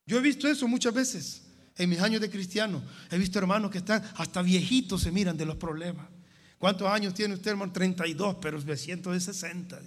Yo 0.05 0.17
he 0.17 0.21
visto 0.21 0.49
eso 0.49 0.67
muchas 0.67 0.93
veces 0.93 1.41
en 1.77 1.89
mis 1.89 2.01
años 2.01 2.19
de 2.19 2.29
cristiano. 2.29 2.83
He 3.09 3.17
visto 3.17 3.39
hermanos 3.39 3.71
que 3.71 3.77
están 3.77 4.03
hasta 4.17 4.41
viejitos 4.41 5.03
se 5.03 5.11
miran 5.11 5.37
de 5.37 5.45
los 5.45 5.55
problemas. 5.55 6.05
¿Cuántos 6.57 6.89
años 6.89 7.13
tiene 7.13 7.35
usted, 7.35 7.51
hermano? 7.51 7.71
32, 7.71 8.37
pero 8.41 8.59
me 8.61 8.75
siento 8.75 9.11
de 9.11 9.21
60. 9.21 9.79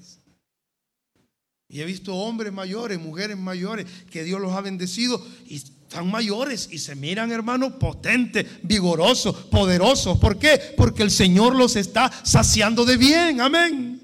Y 1.70 1.80
he 1.80 1.84
visto 1.84 2.14
hombres 2.14 2.52
mayores, 2.52 2.98
mujeres 2.98 3.38
mayores, 3.38 3.86
que 4.10 4.24
Dios 4.24 4.40
los 4.40 4.52
ha 4.52 4.60
bendecido 4.60 5.24
y 5.46 5.56
están 5.56 6.10
mayores 6.10 6.68
y 6.70 6.78
se 6.78 6.96
miran, 6.96 7.30
hermanos, 7.30 7.74
potentes, 7.78 8.46
vigorosos, 8.62 9.34
poderosos. 9.46 10.18
¿Por 10.18 10.38
qué? 10.38 10.74
Porque 10.76 11.02
el 11.02 11.10
Señor 11.10 11.54
los 11.54 11.76
está 11.76 12.10
saciando 12.24 12.84
de 12.84 12.96
bien. 12.96 13.40
Amén. 13.40 14.00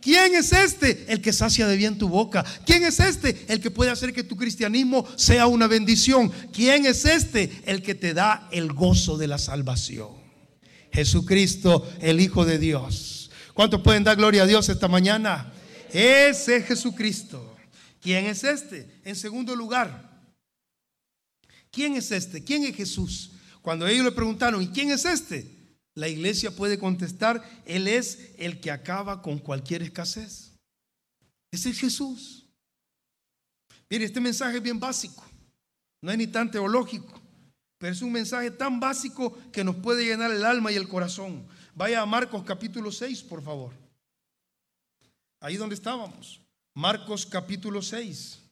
¿Quién 0.00 0.36
es 0.36 0.52
este? 0.52 1.04
El 1.08 1.20
que 1.20 1.32
sacia 1.32 1.66
de 1.66 1.76
bien 1.76 1.98
tu 1.98 2.08
boca. 2.08 2.44
¿Quién 2.64 2.84
es 2.84 3.00
este? 3.00 3.44
El 3.48 3.60
que 3.60 3.72
puede 3.72 3.90
hacer 3.90 4.12
que 4.12 4.22
tu 4.22 4.36
cristianismo 4.36 5.04
sea 5.16 5.48
una 5.48 5.66
bendición. 5.66 6.30
¿Quién 6.52 6.86
es 6.86 7.04
este? 7.04 7.50
El 7.66 7.82
que 7.82 7.96
te 7.96 8.14
da 8.14 8.48
el 8.52 8.72
gozo 8.72 9.16
de 9.16 9.26
la 9.26 9.38
salvación. 9.38 10.10
Jesucristo, 10.92 11.88
el 12.00 12.20
Hijo 12.20 12.44
de 12.44 12.58
Dios. 12.58 13.30
¿Cuántos 13.52 13.80
pueden 13.80 14.04
dar 14.04 14.16
gloria 14.16 14.44
a 14.44 14.46
Dios 14.46 14.68
esta 14.68 14.86
mañana? 14.86 15.52
Ese 15.92 16.56
es 16.56 16.66
Jesucristo. 16.66 17.56
¿Quién 18.00 18.26
es 18.26 18.44
este? 18.44 19.00
En 19.04 19.16
segundo 19.16 19.56
lugar, 19.56 20.30
¿quién 21.70 21.94
es 21.94 22.10
este? 22.12 22.44
¿Quién 22.44 22.64
es 22.64 22.76
Jesús? 22.76 23.32
Cuando 23.62 23.86
ellos 23.86 24.04
le 24.04 24.12
preguntaron, 24.12 24.62
¿y 24.62 24.68
quién 24.68 24.90
es 24.90 25.04
este? 25.04 25.50
La 25.94 26.08
iglesia 26.08 26.54
puede 26.54 26.78
contestar, 26.78 27.42
Él 27.64 27.88
es 27.88 28.30
el 28.38 28.60
que 28.60 28.70
acaba 28.70 29.22
con 29.22 29.38
cualquier 29.38 29.82
escasez. 29.82 30.52
Ese 31.50 31.70
es 31.70 31.80
Jesús. 31.80 32.46
Mire, 33.88 34.04
este 34.04 34.20
mensaje 34.20 34.58
es 34.58 34.62
bien 34.62 34.78
básico, 34.78 35.24
no 36.02 36.10
es 36.10 36.18
ni 36.18 36.26
tan 36.26 36.50
teológico, 36.50 37.20
pero 37.78 37.92
es 37.92 38.02
un 38.02 38.12
mensaje 38.12 38.50
tan 38.50 38.78
básico 38.78 39.36
que 39.52 39.64
nos 39.64 39.76
puede 39.76 40.04
llenar 40.04 40.30
el 40.30 40.44
alma 40.44 40.70
y 40.70 40.76
el 40.76 40.88
corazón. 40.88 41.46
Vaya 41.74 42.02
a 42.02 42.06
Marcos 42.06 42.44
capítulo 42.44 42.92
6, 42.92 43.22
por 43.22 43.42
favor. 43.42 43.85
Ahí 45.46 45.56
donde 45.56 45.76
estábamos. 45.76 46.40
Marcos 46.74 47.24
capítulo 47.24 47.80
6. 47.80 48.42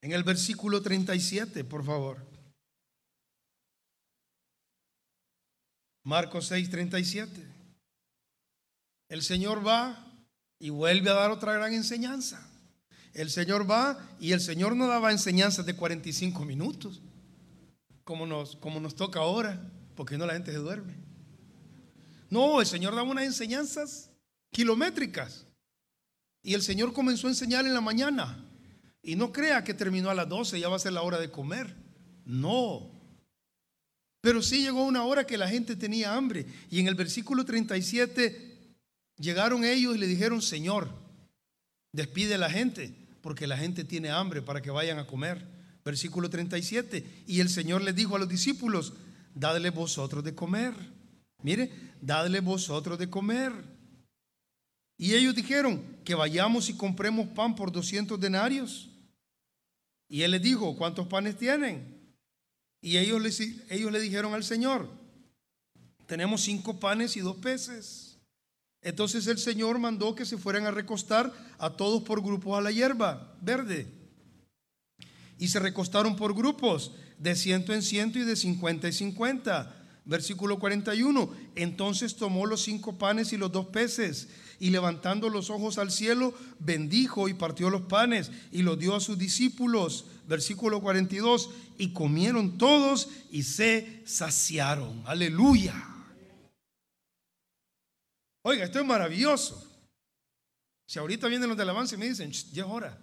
En 0.00 0.12
el 0.12 0.24
versículo 0.24 0.80
37, 0.80 1.62
por 1.64 1.84
favor. 1.84 2.26
Marcos 6.04 6.46
6, 6.46 6.70
37. 6.70 7.46
El 9.10 9.22
Señor 9.22 9.66
va 9.66 10.06
y 10.58 10.70
vuelve 10.70 11.10
a 11.10 11.14
dar 11.20 11.30
otra 11.30 11.52
gran 11.52 11.74
enseñanza. 11.74 12.50
El 13.12 13.28
Señor 13.28 13.70
va 13.70 14.16
y 14.18 14.32
el 14.32 14.40
Señor 14.40 14.74
no 14.74 14.86
daba 14.86 15.12
enseñanzas 15.12 15.66
de 15.66 15.76
45 15.76 16.46
minutos, 16.46 17.02
como 18.04 18.24
nos, 18.24 18.56
como 18.56 18.80
nos 18.80 18.96
toca 18.96 19.20
ahora, 19.20 19.74
porque 19.98 20.16
no 20.16 20.26
la 20.26 20.34
gente 20.34 20.52
se 20.52 20.58
duerme. 20.58 20.94
No, 22.30 22.60
el 22.60 22.68
Señor 22.68 22.94
daba 22.94 23.10
unas 23.10 23.24
enseñanzas 23.24 24.12
kilométricas. 24.52 25.44
Y 26.40 26.54
el 26.54 26.62
Señor 26.62 26.92
comenzó 26.92 27.26
a 27.26 27.30
enseñar 27.30 27.66
en 27.66 27.74
la 27.74 27.80
mañana. 27.80 28.48
Y 29.02 29.16
no 29.16 29.32
crea 29.32 29.64
que 29.64 29.74
terminó 29.74 30.08
a 30.08 30.14
las 30.14 30.28
12, 30.28 30.60
ya 30.60 30.68
va 30.68 30.76
a 30.76 30.78
ser 30.78 30.92
la 30.92 31.02
hora 31.02 31.18
de 31.18 31.32
comer. 31.32 31.74
No. 32.24 32.92
Pero 34.20 34.40
sí 34.40 34.62
llegó 34.62 34.84
una 34.84 35.02
hora 35.02 35.26
que 35.26 35.36
la 35.36 35.48
gente 35.48 35.74
tenía 35.74 36.14
hambre. 36.14 36.46
Y 36.70 36.78
en 36.78 36.86
el 36.86 36.94
versículo 36.94 37.44
37 37.44 38.76
llegaron 39.16 39.64
ellos 39.64 39.96
y 39.96 39.98
le 39.98 40.06
dijeron, 40.06 40.40
Señor, 40.40 40.90
despide 41.90 42.36
a 42.36 42.38
la 42.38 42.50
gente, 42.50 42.94
porque 43.20 43.48
la 43.48 43.58
gente 43.58 43.82
tiene 43.82 44.10
hambre 44.10 44.42
para 44.42 44.62
que 44.62 44.70
vayan 44.70 45.00
a 45.00 45.08
comer. 45.08 45.44
Versículo 45.84 46.30
37. 46.30 47.24
Y 47.26 47.40
el 47.40 47.48
Señor 47.48 47.82
les 47.82 47.96
dijo 47.96 48.14
a 48.14 48.20
los 48.20 48.28
discípulos, 48.28 48.92
dadle 49.34 49.70
vosotros 49.70 50.24
de 50.24 50.34
comer. 50.34 50.74
Mire, 51.42 51.70
dadle 52.00 52.40
vosotros 52.40 52.98
de 52.98 53.08
comer. 53.08 53.52
Y 54.96 55.14
ellos 55.14 55.34
dijeron 55.34 55.98
que 56.04 56.14
vayamos 56.14 56.68
y 56.68 56.76
compremos 56.76 57.28
pan 57.28 57.54
por 57.54 57.70
200 57.70 58.18
denarios. 58.20 58.90
Y 60.08 60.22
él 60.22 60.32
les 60.32 60.42
dijo, 60.42 60.76
¿cuántos 60.76 61.06
panes 61.06 61.36
tienen? 61.36 62.16
Y 62.80 62.96
ellos 62.96 63.20
le, 63.20 63.30
ellos 63.74 63.92
le 63.92 64.00
dijeron 64.00 64.34
al 64.34 64.44
Señor, 64.44 64.88
tenemos 66.06 66.42
cinco 66.42 66.80
panes 66.80 67.16
y 67.16 67.20
dos 67.20 67.36
peces. 67.36 68.18
Entonces 68.80 69.26
el 69.26 69.38
Señor 69.38 69.78
mandó 69.78 70.14
que 70.14 70.24
se 70.24 70.38
fueran 70.38 70.66
a 70.66 70.70
recostar 70.70 71.32
a 71.58 71.70
todos 71.70 72.02
por 72.02 72.22
grupos 72.22 72.56
a 72.56 72.60
la 72.60 72.70
hierba 72.70 73.36
verde. 73.40 73.97
Y 75.38 75.48
se 75.48 75.60
recostaron 75.60 76.16
por 76.16 76.34
grupos, 76.34 76.92
de 77.18 77.36
ciento 77.36 77.72
en 77.72 77.82
ciento 77.82 78.18
y 78.18 78.24
de 78.24 78.36
cincuenta 78.36 78.88
y 78.88 78.92
cincuenta. 78.92 79.74
Versículo 80.04 80.58
41. 80.58 81.30
Entonces 81.54 82.16
tomó 82.16 82.46
los 82.46 82.62
cinco 82.62 82.98
panes 82.98 83.32
y 83.32 83.36
los 83.36 83.52
dos 83.52 83.66
peces 83.66 84.28
y 84.60 84.70
levantando 84.70 85.28
los 85.28 85.50
ojos 85.50 85.78
al 85.78 85.90
cielo, 85.90 86.34
bendijo 86.58 87.28
y 87.28 87.34
partió 87.34 87.70
los 87.70 87.82
panes 87.82 88.30
y 88.50 88.62
los 88.62 88.78
dio 88.78 88.94
a 88.94 89.00
sus 89.00 89.18
discípulos. 89.18 90.06
Versículo 90.26 90.80
42. 90.80 91.50
Y 91.78 91.92
comieron 91.92 92.58
todos 92.58 93.08
y 93.30 93.44
se 93.44 94.02
saciaron. 94.04 95.02
Aleluya. 95.06 95.74
Oiga, 98.42 98.64
esto 98.64 98.80
es 98.80 98.86
maravilloso. 98.86 99.64
Si 100.86 100.98
ahorita 100.98 101.28
vienen 101.28 101.48
los 101.48 101.58
del 101.58 101.68
avance 101.68 101.94
y 101.94 101.98
me 101.98 102.08
dicen, 102.08 102.32
ya 102.32 102.64
es 102.64 102.68
hora. 102.70 102.98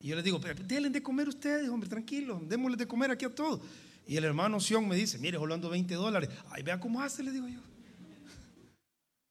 Y 0.00 0.08
yo 0.08 0.16
les 0.16 0.24
digo, 0.24 0.40
pero 0.40 0.62
denle 0.64 0.90
de 0.90 1.02
comer 1.02 1.28
ustedes, 1.28 1.68
hombre, 1.68 1.88
tranquilo, 1.88 2.40
démosles 2.44 2.78
de 2.78 2.86
comer 2.86 3.10
aquí 3.10 3.24
a 3.24 3.34
todos. 3.34 3.60
Y 4.06 4.16
el 4.16 4.24
hermano 4.24 4.60
Sion 4.60 4.86
me 4.88 4.96
dice, 4.96 5.18
mire, 5.18 5.36
hablando 5.36 5.68
20 5.68 5.94
dólares. 5.94 6.30
Ay, 6.50 6.62
vea 6.62 6.80
cómo 6.80 7.02
hace, 7.02 7.22
le 7.22 7.30
digo 7.30 7.48
yo. 7.48 7.60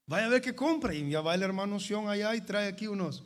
Vaya 0.05 0.27
a 0.27 0.29
ver 0.29 0.41
qué 0.41 0.53
compra. 0.53 0.93
Y 0.93 1.09
ya 1.09 1.21
va 1.21 1.35
el 1.35 1.41
hermano 1.41 1.79
Sion 1.79 2.09
allá 2.09 2.35
y 2.35 2.41
trae 2.41 2.67
aquí 2.67 2.87
unos 2.87 3.23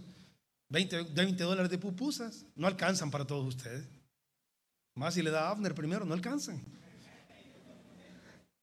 20, 0.70 1.04
20 1.14 1.44
dólares 1.44 1.70
de 1.70 1.78
pupusas. 1.78 2.46
No 2.56 2.68
alcanzan 2.68 3.12
para 3.12 3.26
todos 3.26 3.46
ustedes. 3.46 3.86
Más 4.96 5.14
si 5.14 5.22
le 5.22 5.32
da 5.32 5.48
a 5.48 5.52
Abner 5.52 5.76
primero, 5.76 6.06
no 6.06 6.14
alcanzan. 6.14 6.62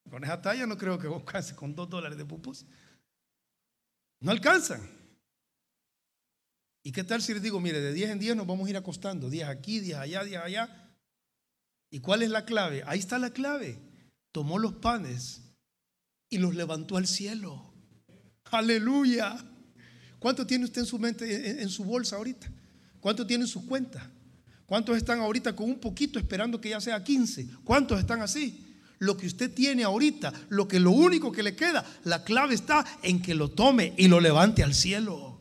Con 0.08 0.24
esa 0.24 0.40
talla 0.40 0.66
no 0.66 0.78
creo 0.78 0.98
que 0.98 1.08
alcance 1.08 1.54
con 1.54 1.74
2 1.74 1.90
dólares 1.90 2.16
de 2.16 2.24
pupusas. 2.24 2.66
No 4.20 4.30
alcanzan. 4.30 4.97
¿Y 6.82 6.92
qué 6.92 7.04
tal 7.04 7.22
si 7.22 7.34
les 7.34 7.42
digo, 7.42 7.60
mire, 7.60 7.80
de 7.80 7.92
10 7.92 8.10
en 8.10 8.18
10 8.18 8.36
nos 8.36 8.46
vamos 8.46 8.66
a 8.66 8.70
ir 8.70 8.76
acostando? 8.76 9.28
10 9.28 9.48
aquí, 9.48 9.80
10 9.80 9.98
allá, 9.98 10.24
10 10.24 10.40
allá. 10.40 10.94
¿Y 11.90 12.00
cuál 12.00 12.22
es 12.22 12.30
la 12.30 12.44
clave? 12.44 12.82
Ahí 12.86 12.98
está 12.98 13.18
la 13.18 13.30
clave. 13.30 13.78
Tomó 14.32 14.58
los 14.58 14.74
panes 14.74 15.42
y 16.28 16.38
los 16.38 16.54
levantó 16.54 16.96
al 16.96 17.06
cielo. 17.06 17.72
Aleluya. 18.50 19.36
¿Cuánto 20.18 20.46
tiene 20.46 20.64
usted 20.64 20.82
en 20.82 20.86
su 20.86 20.98
mente, 20.98 21.62
en, 21.62 21.68
su 21.68 21.84
bolsa 21.84 22.16
ahorita? 22.16 22.50
¿Cuánto 23.00 23.26
tiene 23.26 23.44
en 23.44 23.48
su 23.48 23.66
cuenta? 23.66 24.10
¿Cuántos 24.66 24.96
están 24.96 25.20
ahorita 25.20 25.54
con 25.54 25.70
un 25.70 25.78
poquito 25.78 26.18
esperando 26.18 26.60
que 26.60 26.70
ya 26.70 26.80
sea 26.80 27.02
15? 27.02 27.48
¿Cuántos 27.64 27.98
están 27.98 28.20
así? 28.20 28.64
Lo 28.98 29.16
que 29.16 29.26
usted 29.26 29.54
tiene 29.54 29.84
ahorita, 29.84 30.32
lo 30.48 30.66
que 30.66 30.80
lo 30.80 30.90
único 30.90 31.30
que 31.30 31.44
le 31.44 31.54
queda, 31.54 31.84
la 32.04 32.24
clave 32.24 32.54
está 32.54 32.84
en 33.02 33.22
que 33.22 33.34
lo 33.34 33.50
tome 33.50 33.94
y 33.96 34.08
lo 34.08 34.20
levante 34.20 34.64
al 34.64 34.74
cielo. 34.74 35.37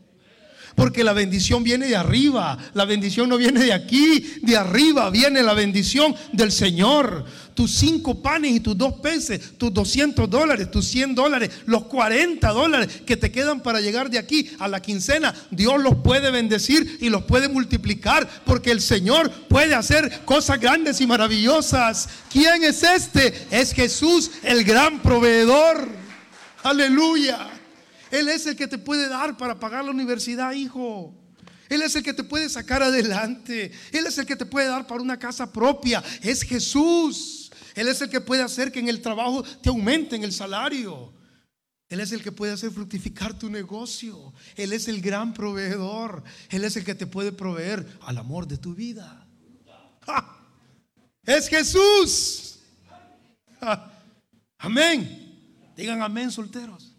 Porque 0.78 1.04
la 1.04 1.14
bendición 1.14 1.64
viene 1.64 1.88
de 1.88 1.96
arriba. 1.96 2.56
La 2.76 2.86
bendición 2.86 3.28
no 3.28 3.38
viene 3.38 3.64
de 3.64 3.74
aquí. 3.74 4.36
De 4.44 4.56
arriba 4.56 5.10
viene 5.10 5.42
la 5.42 5.56
bendición 5.56 6.16
del 6.34 6.52
Señor. 6.52 7.26
Tus 7.56 7.72
cinco 7.72 8.22
panes 8.22 8.52
y 8.52 8.60
tus 8.60 8.78
dos 8.78 8.94
peces, 9.00 9.58
tus 9.58 9.74
200 9.74 10.30
dólares, 10.30 10.70
tus 10.70 10.86
100 10.90 11.16
dólares, 11.16 11.50
los 11.66 11.86
40 11.86 12.48
dólares 12.50 13.02
que 13.08 13.18
te 13.18 13.32
quedan 13.32 13.62
para 13.62 13.82
llegar 13.82 14.12
de 14.12 14.20
aquí 14.20 14.52
a 14.60 14.68
la 14.68 14.80
quincena, 14.80 15.34
Dios 15.50 15.82
los 15.82 15.96
puede 15.96 16.30
bendecir 16.30 17.00
y 17.02 17.10
los 17.10 17.24
puede 17.24 17.48
multiplicar 17.48 18.30
porque 18.46 18.70
el 18.70 18.80
Señor 18.80 19.32
puede 19.50 19.74
hacer 19.74 20.22
cosas 20.26 20.60
grandes 20.60 21.02
y 21.02 21.08
maravillosas. 21.08 22.08
¿Quién 22.32 22.64
es 22.64 22.84
este? 22.84 23.34
Es 23.50 23.74
Jesús, 23.74 24.30
el 24.44 24.64
gran 24.64 25.02
proveedor. 25.02 25.90
Aleluya. 26.62 27.57
Él 28.12 28.30
es 28.30 28.46
el 28.46 28.56
que 28.56 28.68
te 28.68 28.78
puede 28.78 29.10
dar 29.10 29.38
para 29.38 29.60
pagar 29.60 29.84
la 29.86 29.92
universidad, 29.92 30.54
hijo. 30.54 31.14
Él 31.70 31.82
es 31.82 31.96
el 31.96 32.04
que 32.04 32.14
te 32.14 32.24
puede 32.24 32.50
sacar 32.50 32.82
adelante. 32.82 33.72
Él 33.92 34.06
es 34.06 34.18
el 34.18 34.26
que 34.26 34.36
te 34.36 34.46
puede 34.46 34.68
dar 34.68 34.88
para 34.88 35.02
una 35.02 35.20
casa 35.20 35.52
propia. 35.52 36.04
Es 36.22 36.44
Jesús. 36.44 37.52
Él 37.76 37.88
es 37.88 38.02
el 38.02 38.10
que 38.10 38.22
puede 38.22 38.42
hacer 38.42 38.72
que 38.72 38.80
en 38.80 38.90
el 38.90 39.02
trabajo 39.02 39.44
te 39.62 39.70
aumenten 39.70 40.24
el 40.24 40.34
salario. 40.34 41.14
Él 41.90 42.00
es 42.00 42.12
el 42.12 42.22
que 42.22 42.32
puede 42.32 42.54
hacer 42.54 42.72
fructificar 42.72 43.38
tu 43.38 43.50
negocio. 43.50 44.34
Él 44.56 44.74
es 44.74 44.88
el 44.88 45.02
gran 45.02 45.34
proveedor. 45.34 46.24
Él 46.50 46.64
es 46.64 46.76
el 46.76 46.84
que 46.84 46.96
te 46.96 47.08
puede 47.08 47.32
proveer 47.32 47.86
al 48.02 48.18
amor 48.18 48.48
de 48.48 48.58
tu 48.58 48.74
vida. 48.74 49.28
Es 51.24 51.50
Jesús. 51.50 52.60
Amén. 54.58 55.74
Digan 55.76 56.02
amén, 56.02 56.32
solteros. 56.32 56.97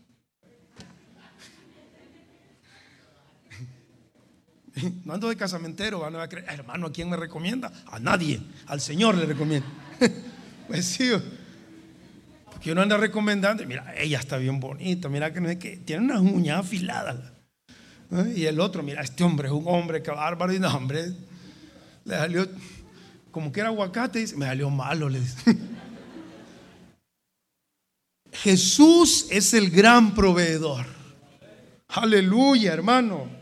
No 5.04 5.14
ando 5.14 5.28
de 5.28 5.36
casamentero, 5.36 6.06
hermano, 6.06 6.86
¿a 6.86 6.92
quién 6.92 7.10
me 7.10 7.16
recomienda? 7.16 7.72
A 7.86 7.98
nadie, 7.98 8.40
al 8.66 8.80
Señor 8.80 9.16
le 9.16 9.26
recomiendo. 9.26 9.68
Pues 10.68 10.84
sí, 10.84 11.10
porque 12.44 12.72
uno 12.72 12.82
anda 12.82 12.98
recomendando, 12.98 13.64
mira, 13.64 13.94
ella 13.96 14.18
está 14.18 14.36
bien 14.36 14.60
bonita, 14.60 15.08
mira 15.08 15.32
que, 15.32 15.78
tiene 15.78 16.04
unas 16.04 16.20
uñas 16.20 16.60
afiladas. 16.60 17.16
Y 18.36 18.44
el 18.44 18.60
otro, 18.60 18.82
mira, 18.82 19.00
este 19.00 19.24
hombre 19.24 19.48
es 19.48 19.54
un 19.54 19.64
hombre 19.66 20.02
que 20.02 20.10
bárbaro 20.10 20.52
y 20.52 20.58
no, 20.58 20.68
hombre, 20.68 21.12
le 22.04 22.14
salió 22.14 22.46
como 23.30 23.50
que 23.50 23.60
era 23.60 23.70
aguacate, 23.70 24.18
dice, 24.18 24.36
me 24.36 24.44
salió 24.44 24.68
malo. 24.68 25.08
Jesús 28.32 29.26
es 29.30 29.54
el 29.54 29.70
gran 29.70 30.14
proveedor. 30.14 30.84
Aleluya, 31.88 32.74
hermano. 32.74 33.37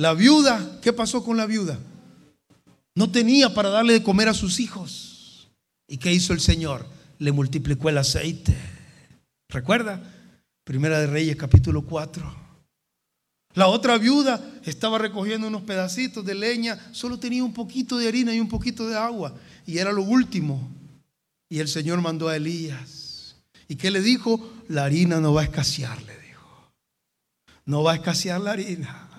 La 0.00 0.14
viuda, 0.14 0.78
¿qué 0.80 0.94
pasó 0.94 1.22
con 1.22 1.36
la 1.36 1.44
viuda? 1.44 1.78
No 2.94 3.12
tenía 3.12 3.52
para 3.52 3.68
darle 3.68 3.92
de 3.92 4.02
comer 4.02 4.28
a 4.28 4.34
sus 4.34 4.58
hijos. 4.58 5.50
¿Y 5.86 5.98
qué 5.98 6.10
hizo 6.10 6.32
el 6.32 6.40
Señor? 6.40 6.86
Le 7.18 7.32
multiplicó 7.32 7.90
el 7.90 7.98
aceite. 7.98 8.56
¿Recuerda? 9.50 10.00
Primera 10.64 10.98
de 11.00 11.06
Reyes 11.06 11.36
capítulo 11.36 11.82
4. 11.82 12.34
La 13.52 13.66
otra 13.66 13.98
viuda 13.98 14.42
estaba 14.64 14.96
recogiendo 14.96 15.48
unos 15.48 15.64
pedacitos 15.64 16.24
de 16.24 16.34
leña, 16.34 16.78
solo 16.92 17.18
tenía 17.18 17.44
un 17.44 17.52
poquito 17.52 17.98
de 17.98 18.08
harina 18.08 18.34
y 18.34 18.40
un 18.40 18.48
poquito 18.48 18.88
de 18.88 18.96
agua, 18.96 19.34
y 19.66 19.76
era 19.76 19.92
lo 19.92 20.02
último. 20.02 20.66
Y 21.50 21.58
el 21.58 21.68
Señor 21.68 22.00
mandó 22.00 22.28
a 22.28 22.36
Elías. 22.36 23.36
¿Y 23.68 23.76
qué 23.76 23.90
le 23.90 24.00
dijo? 24.00 24.50
La 24.66 24.84
harina 24.84 25.20
no 25.20 25.34
va 25.34 25.42
a 25.42 25.44
escasear, 25.44 26.00
le 26.04 26.18
dijo. 26.20 26.70
No 27.66 27.82
va 27.82 27.92
a 27.92 27.96
escasear 27.96 28.40
la 28.40 28.52
harina. 28.52 29.09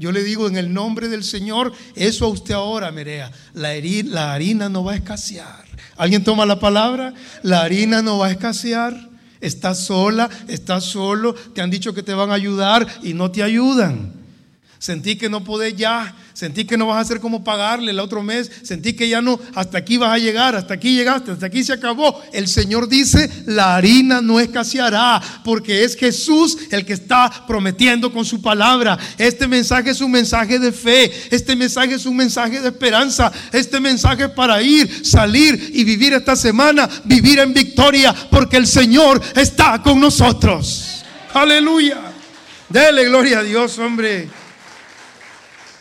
Yo 0.00 0.12
le 0.12 0.24
digo 0.24 0.48
en 0.48 0.56
el 0.56 0.72
nombre 0.72 1.08
del 1.08 1.22
Señor, 1.22 1.74
eso 1.94 2.24
a 2.24 2.28
usted 2.28 2.54
ahora, 2.54 2.90
Merea. 2.90 3.30
La, 3.52 3.74
la 4.04 4.32
harina 4.32 4.70
no 4.70 4.82
va 4.82 4.92
a 4.92 4.96
escasear. 4.96 5.66
¿Alguien 5.98 6.24
toma 6.24 6.46
la 6.46 6.58
palabra? 6.58 7.12
La 7.42 7.60
harina 7.60 8.00
no 8.00 8.16
va 8.16 8.28
a 8.28 8.30
escasear. 8.30 9.10
Estás 9.42 9.84
sola, 9.84 10.30
estás 10.48 10.84
solo, 10.84 11.34
te 11.34 11.60
han 11.60 11.68
dicho 11.68 11.92
que 11.92 12.02
te 12.02 12.14
van 12.14 12.30
a 12.30 12.34
ayudar 12.34 12.86
y 13.02 13.12
no 13.12 13.30
te 13.30 13.42
ayudan. 13.42 14.19
Sentí 14.80 15.16
que 15.16 15.28
no 15.28 15.44
podés 15.44 15.76
ya, 15.76 16.14
sentí 16.32 16.64
que 16.64 16.78
no 16.78 16.86
vas 16.86 16.96
a 16.96 17.00
hacer 17.00 17.20
como 17.20 17.44
pagarle 17.44 17.90
el 17.90 18.00
otro 18.00 18.22
mes, 18.22 18.50
sentí 18.62 18.94
que 18.94 19.10
ya 19.10 19.20
no, 19.20 19.38
hasta 19.54 19.76
aquí 19.76 19.98
vas 19.98 20.10
a 20.10 20.16
llegar, 20.16 20.56
hasta 20.56 20.72
aquí 20.72 20.96
llegaste, 20.96 21.32
hasta 21.32 21.44
aquí 21.44 21.62
se 21.62 21.74
acabó. 21.74 22.18
El 22.32 22.48
Señor 22.48 22.88
dice, 22.88 23.30
la 23.44 23.76
harina 23.76 24.22
no 24.22 24.40
escaseará, 24.40 25.20
porque 25.44 25.84
es 25.84 25.96
Jesús 25.96 26.56
el 26.70 26.86
que 26.86 26.94
está 26.94 27.44
prometiendo 27.46 28.10
con 28.10 28.24
su 28.24 28.40
palabra. 28.40 28.98
Este 29.18 29.46
mensaje 29.46 29.90
es 29.90 30.00
un 30.00 30.12
mensaje 30.12 30.58
de 30.58 30.72
fe, 30.72 31.12
este 31.30 31.54
mensaje 31.54 31.96
es 31.96 32.06
un 32.06 32.16
mensaje 32.16 32.58
de 32.58 32.68
esperanza, 32.68 33.30
este 33.52 33.80
mensaje 33.80 34.24
es 34.24 34.30
para 34.30 34.62
ir, 34.62 35.04
salir 35.04 35.72
y 35.74 35.84
vivir 35.84 36.14
esta 36.14 36.34
semana, 36.34 36.88
vivir 37.04 37.38
en 37.38 37.52
victoria, 37.52 38.14
porque 38.30 38.56
el 38.56 38.66
Señor 38.66 39.20
está 39.36 39.82
con 39.82 40.00
nosotros. 40.00 41.02
Aleluya. 41.34 42.00
Dele 42.70 43.04
gloria 43.04 43.40
a 43.40 43.42
Dios, 43.42 43.78
hombre. 43.78 44.39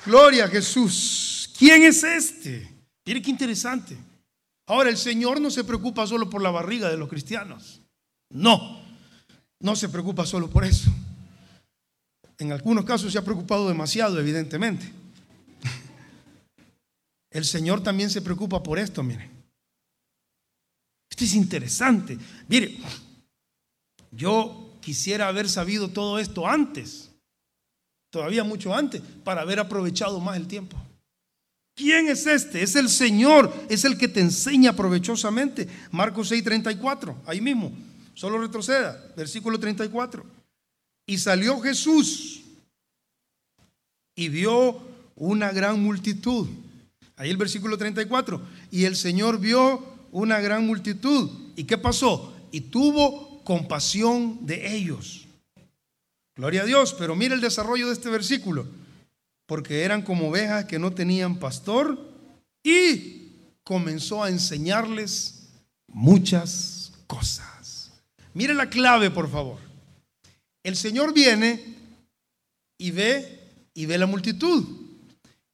Gloria 0.05 0.45
a 0.45 0.47
Jesús. 0.47 1.53
¿Quién 1.57 1.83
es 1.83 2.03
este? 2.03 2.67
Mire 3.05 3.21
qué 3.21 3.29
interesante. 3.29 3.97
Ahora, 4.67 4.89
el 4.89 4.97
Señor 4.97 5.41
no 5.41 5.49
se 5.49 5.63
preocupa 5.63 6.05
solo 6.07 6.29
por 6.29 6.41
la 6.41 6.51
barriga 6.51 6.89
de 6.89 6.97
los 6.97 7.09
cristianos. 7.09 7.81
No, 8.29 8.79
no 9.59 9.75
se 9.75 9.89
preocupa 9.89 10.25
solo 10.25 10.49
por 10.49 10.63
eso. 10.63 10.91
En 12.38 12.51
algunos 12.51 12.85
casos 12.85 13.12
se 13.12 13.17
ha 13.17 13.25
preocupado 13.25 13.67
demasiado, 13.67 14.19
evidentemente. 14.19 14.85
El 17.31 17.43
Señor 17.43 17.81
también 17.81 18.09
se 18.09 18.21
preocupa 18.21 18.63
por 18.63 18.79
esto, 18.79 19.03
mire. 19.03 19.29
Esto 21.09 21.23
es 21.25 21.33
interesante. 21.33 22.17
Mire, 22.47 22.77
yo 24.12 24.77
quisiera 24.79 25.27
haber 25.27 25.49
sabido 25.49 25.89
todo 25.89 26.19
esto 26.19 26.47
antes 26.47 27.09
todavía 28.10 28.43
mucho 28.43 28.74
antes, 28.74 29.02
para 29.24 29.41
haber 29.41 29.60
aprovechado 29.60 30.19
más 30.19 30.38
el 30.38 30.48
tiempo. 30.48 30.78
¿Quién 31.76 32.10
es 32.10 32.28
este? 32.28 32.62
Es 32.62 32.76
el 32.76 32.89
Señor, 32.89 33.54
es 33.69 33.86
el 33.86 33.98
que 33.98 34.10
te 34.10 34.19
enseña 34.19 34.76
provechosamente. 34.76 35.67
Marcos 35.91 36.30
6:34, 36.32 37.15
ahí 37.26 37.39
mismo, 37.39 37.72
solo 38.13 38.38
retroceda, 38.38 39.02
versículo 39.15 39.58
34. 39.60 40.26
Y 41.08 41.17
salió 41.17 41.60
Jesús 41.62 42.41
y 44.13 44.28
vio 44.28 44.82
una 45.15 45.52
gran 45.52 45.82
multitud. 45.82 46.48
Ahí 47.15 47.30
el 47.30 47.38
versículo 47.38 47.78
34. 47.78 48.41
Y 48.72 48.84
el 48.84 48.95
Señor 48.95 49.39
vio 49.39 49.82
una 50.12 50.39
gran 50.41 50.67
multitud. 50.67 51.30
¿Y 51.56 51.63
qué 51.63 51.78
pasó? 51.78 52.34
Y 52.52 52.62
tuvo 52.62 53.41
compasión 53.43 54.45
de 54.45 54.76
ellos 54.76 55.29
Gloria 56.39 56.62
a 56.62 56.65
Dios, 56.65 56.95
pero 56.97 57.17
mira 57.17 57.36
el 57.36 57.41
desarrollo 57.41 57.88
de 57.88 57.93
este 57.93 58.10
versículo. 58.10 58.65
Porque 59.45 59.84
eran 59.84 60.02
como 60.04 60.30
ovejas 60.30 60.63
que 60.63 60.80
no 60.80 60.93
tenían 60.93 61.38
pastor 61.38 61.99
y 62.63 63.34
comenzó 63.62 64.23
a 64.23 64.30
enseñarles 64.30 65.49
muchas 65.88 66.93
cosas. 67.08 67.91
Mire 68.34 68.54
la 68.54 68.69
clave, 68.69 69.12
por 69.12 69.30
favor. 69.30 69.60
El 70.63 70.78
Señor 70.78 71.13
viene 71.13 71.75
y 72.78 72.91
ve 72.91 73.67
y 73.73 73.86
ve 73.86 73.97
la 73.97 74.06
multitud. 74.06 74.63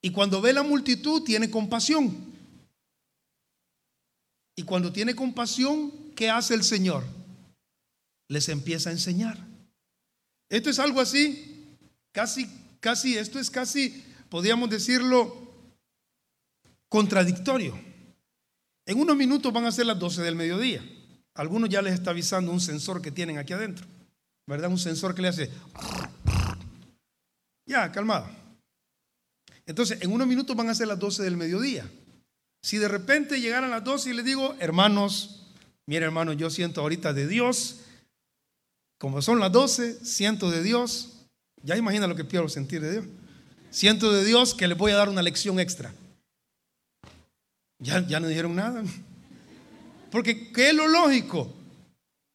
Y 0.00 0.10
cuando 0.10 0.40
ve 0.40 0.52
la 0.52 0.62
multitud 0.62 1.24
tiene 1.24 1.50
compasión. 1.50 2.16
Y 4.54 4.62
cuando 4.62 4.92
tiene 4.92 5.16
compasión, 5.16 5.90
¿qué 6.14 6.30
hace 6.30 6.54
el 6.54 6.62
Señor? 6.62 7.02
Les 8.28 8.48
empieza 8.48 8.90
a 8.90 8.92
enseñar. 8.92 9.55
Esto 10.48 10.70
es 10.70 10.78
algo 10.78 11.00
así, 11.00 11.76
casi, 12.12 12.48
casi, 12.80 13.16
esto 13.16 13.38
es 13.38 13.50
casi, 13.50 14.04
podríamos 14.28 14.70
decirlo, 14.70 15.46
contradictorio. 16.88 17.78
En 18.86 19.00
unos 19.00 19.16
minutos 19.16 19.52
van 19.52 19.66
a 19.66 19.72
ser 19.72 19.86
las 19.86 19.98
12 19.98 20.22
del 20.22 20.36
mediodía. 20.36 20.84
Algunos 21.34 21.68
ya 21.68 21.82
les 21.82 21.94
está 21.94 22.10
avisando 22.10 22.52
un 22.52 22.60
sensor 22.60 23.02
que 23.02 23.10
tienen 23.10 23.38
aquí 23.38 23.52
adentro, 23.52 23.86
¿verdad? 24.46 24.70
Un 24.70 24.78
sensor 24.78 25.14
que 25.14 25.22
le 25.22 25.28
hace... 25.28 25.50
Ya, 27.68 27.90
calmado. 27.90 28.30
Entonces, 29.66 30.00
en 30.00 30.12
unos 30.12 30.28
minutos 30.28 30.54
van 30.54 30.68
a 30.68 30.74
ser 30.76 30.86
las 30.86 31.00
12 31.00 31.24
del 31.24 31.36
mediodía. 31.36 31.90
Si 32.62 32.78
de 32.78 32.86
repente 32.86 33.40
llegaran 33.40 33.72
las 33.72 33.82
12 33.82 34.10
y 34.10 34.12
les 34.12 34.24
digo, 34.24 34.54
hermanos, 34.60 35.52
mire 35.86 36.04
hermano, 36.04 36.32
yo 36.32 36.48
siento 36.48 36.80
ahorita 36.80 37.12
de 37.12 37.26
Dios 37.26 37.80
como 38.98 39.20
son 39.22 39.40
las 39.40 39.52
12, 39.52 40.04
siento 40.04 40.50
de 40.50 40.62
Dios, 40.62 41.26
ya 41.62 41.76
imagina 41.76 42.06
lo 42.06 42.16
que 42.16 42.26
quiero 42.26 42.48
sentir 42.48 42.80
de 42.80 42.92
Dios. 42.92 43.04
Siento 43.70 44.12
de 44.12 44.24
Dios 44.24 44.54
que 44.54 44.68
les 44.68 44.78
voy 44.78 44.92
a 44.92 44.96
dar 44.96 45.08
una 45.08 45.22
lección 45.22 45.60
extra. 45.60 45.92
Ya, 47.78 48.06
ya 48.06 48.20
no 48.20 48.28
dijeron 48.28 48.54
nada. 48.54 48.82
Porque, 50.10 50.50
¿qué 50.52 50.70
es 50.70 50.74
lo 50.74 50.86
lógico? 50.88 51.52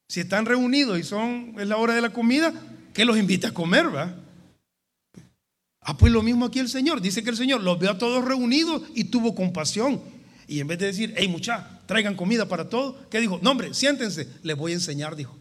Si 0.07 0.19
están 0.19 0.45
reunidos 0.45 0.99
y 0.99 1.03
son, 1.03 1.55
es 1.57 1.67
la 1.67 1.77
hora 1.77 1.95
de 1.95 2.01
la 2.01 2.11
comida, 2.11 2.53
¿qué 2.93 3.05
los 3.05 3.17
invita 3.17 3.47
a 3.47 3.53
comer, 3.53 3.95
va? 3.95 4.13
Ah, 5.79 5.97
pues 5.97 6.11
lo 6.11 6.21
mismo 6.21 6.45
aquí 6.45 6.59
el 6.59 6.69
Señor. 6.69 7.01
Dice 7.01 7.23
que 7.23 7.31
el 7.31 7.37
Señor 7.37 7.61
los 7.61 7.79
vio 7.79 7.89
a 7.89 7.97
todos 7.97 8.23
reunidos 8.23 8.83
y 8.93 9.05
tuvo 9.05 9.33
compasión. 9.33 9.99
Y 10.47 10.59
en 10.59 10.67
vez 10.67 10.77
de 10.77 10.87
decir, 10.87 11.13
hey 11.17 11.27
mucha, 11.27 11.79
traigan 11.87 12.15
comida 12.15 12.47
para 12.47 12.69
todos, 12.69 13.07
¿qué 13.09 13.19
dijo? 13.19 13.39
No, 13.41 13.51
hombre, 13.51 13.73
siéntense, 13.73 14.27
les 14.43 14.55
voy 14.55 14.73
a 14.73 14.75
enseñar, 14.75 15.15
dijo. 15.15 15.40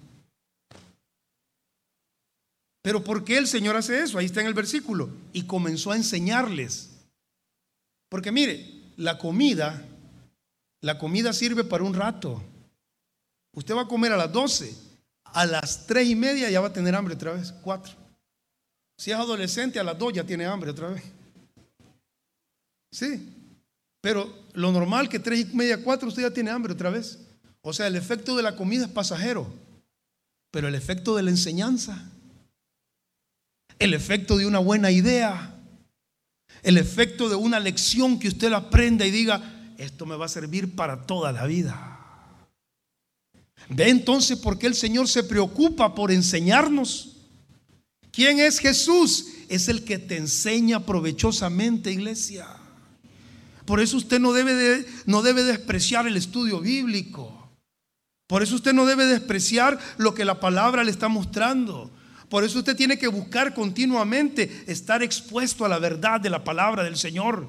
Pero 2.83 3.05
¿por 3.05 3.25
qué 3.25 3.37
el 3.37 3.47
Señor 3.47 3.77
hace 3.77 4.03
eso? 4.03 4.19
Ahí 4.19 4.27
está 4.27 4.41
en 4.41 4.47
el 4.47 4.55
versículo. 4.55 5.11
Y 5.33 5.43
comenzó 5.43 5.93
a 5.93 5.97
enseñarles. 5.97 6.91
Porque 8.09 8.33
mire, 8.33 8.81
la 8.97 9.19
comida, 9.19 9.87
la 10.81 10.99
comida 10.99 11.33
sirve 11.33 11.65
para 11.65 11.85
un 11.85 11.95
rato. 11.95 12.43
Usted 13.53 13.75
va 13.75 13.83
a 13.83 13.89
comer 13.89 14.13
a 14.13 14.17
las 14.17 14.33
12, 14.33 14.75
a 15.25 15.47
las 15.47 15.87
3 15.87 16.09
y 16.09 16.15
media 16.15 16.51
ya 16.51 16.61
va 16.61 16.69
a 16.69 16.73
tener 16.73 16.95
hambre 16.95 17.15
otra 17.15 17.33
vez, 17.33 17.53
4. 17.63 17.95
Si 18.97 19.11
es 19.11 19.17
adolescente, 19.17 19.79
a 19.81 19.85
las 19.85 19.99
2 19.99 20.13
ya 20.15 20.25
tiene 20.25 20.47
hambre 20.47 20.71
otra 20.71 20.89
vez. 20.89 21.03
Sí, 22.93 23.33
pero 24.01 24.33
lo 24.55 24.73
normal 24.73 25.09
que 25.09 25.19
3 25.19 25.53
y 25.53 25.57
media, 25.57 25.83
4 25.83 26.09
usted 26.09 26.23
ya 26.23 26.31
tiene 26.31 26.51
hambre 26.51 26.73
otra 26.73 26.91
vez. 26.91 27.19
O 27.63 27.73
sea, 27.73 27.87
el 27.87 27.97
efecto 27.97 28.37
de 28.37 28.43
la 28.43 28.57
comida 28.57 28.87
es 28.87 28.91
pasajero, 28.91 29.47
pero 30.51 30.69
el 30.69 30.75
efecto 30.75 31.17
de 31.17 31.23
la 31.23 31.31
enseñanza 31.31 32.11
el 33.81 33.95
efecto 33.95 34.37
de 34.37 34.47
una 34.47 34.59
buena 34.59 34.91
idea, 34.91 35.57
el 36.63 36.77
efecto 36.77 37.29
de 37.29 37.35
una 37.35 37.59
lección 37.59 38.19
que 38.19 38.29
usted 38.29 38.53
aprenda 38.53 39.07
y 39.07 39.11
diga, 39.11 39.73
esto 39.79 40.05
me 40.05 40.17
va 40.17 40.27
a 40.27 40.29
servir 40.29 40.77
para 40.77 41.07
toda 41.07 41.33
la 41.33 41.47
vida. 41.47 41.97
Ve 43.71 43.89
entonces 43.89 44.39
por 44.39 44.59
qué 44.59 44.67
el 44.67 44.75
Señor 44.75 45.09
se 45.09 45.25
preocupa 45.25 45.95
por 45.95 46.13
enseñarnos. 46.13 47.17
¿Quién 48.13 48.39
es 48.39 48.59
Jesús? 48.59 49.29
Es 49.49 49.69
el 49.69 49.85
que 49.85 49.99
te 49.99 50.19
enseña 50.19 50.85
provechosamente, 50.85 51.91
iglesia. 51.91 52.47
Por 53.65 53.81
eso 53.81 53.97
usted 53.97 54.21
no 54.21 54.33
debe, 54.33 54.53
de, 54.53 54.87
no 55.07 55.23
debe 55.23 55.43
despreciar 55.43 56.07
el 56.07 56.17
estudio 56.19 56.61
bíblico. 56.61 57.51
Por 58.27 58.43
eso 58.43 58.57
usted 58.57 58.75
no 58.75 58.85
debe 58.85 59.07
despreciar 59.07 59.79
lo 59.97 60.15
que 60.15 60.27
la 60.27 60.39
palabra 60.39 60.85
le 60.85 60.91
está 60.91 61.09
mostrando. 61.09 61.91
Por 62.31 62.45
eso 62.45 62.61
usted 62.61 62.77
tiene 62.77 62.97
que 62.97 63.09
buscar 63.09 63.53
continuamente 63.53 64.65
estar 64.69 65.03
expuesto 65.03 65.65
a 65.65 65.69
la 65.69 65.81
verdad 65.81 66.21
de 66.21 66.31
la 66.31 66.45
palabra 66.45 66.85
del 66.85 66.97
Señor. 66.97 67.49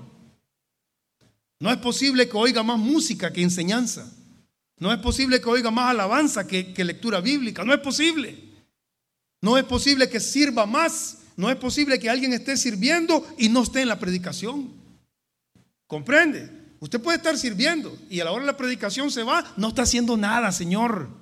No 1.59 1.71
es 1.71 1.77
posible 1.77 2.27
que 2.27 2.35
oiga 2.35 2.63
más 2.63 2.79
música 2.79 3.31
que 3.31 3.43
enseñanza. 3.43 4.11
No 4.79 4.91
es 4.91 4.97
posible 4.97 5.39
que 5.39 5.47
oiga 5.47 5.69
más 5.69 5.91
alabanza 5.91 6.47
que, 6.47 6.73
que 6.73 6.83
lectura 6.83 7.21
bíblica. 7.21 7.63
No 7.63 7.73
es 7.73 7.79
posible. 7.79 8.35
No 9.39 9.55
es 9.55 9.63
posible 9.65 10.09
que 10.09 10.19
sirva 10.19 10.65
más. 10.65 11.19
No 11.37 11.51
es 11.51 11.57
posible 11.57 11.99
que 11.99 12.09
alguien 12.09 12.33
esté 12.33 12.57
sirviendo 12.57 13.23
y 13.37 13.49
no 13.49 13.61
esté 13.61 13.81
en 13.81 13.87
la 13.87 13.99
predicación. 13.99 14.71
¿Comprende? 15.85 16.49
Usted 16.79 16.99
puede 16.99 17.17
estar 17.17 17.37
sirviendo 17.37 17.95
y 18.09 18.19
a 18.19 18.25
la 18.25 18.31
hora 18.31 18.45
de 18.45 18.51
la 18.51 18.57
predicación 18.57 19.11
se 19.11 19.21
va, 19.21 19.53
no 19.57 19.67
está 19.67 19.83
haciendo 19.83 20.17
nada, 20.17 20.51
Señor. 20.51 21.20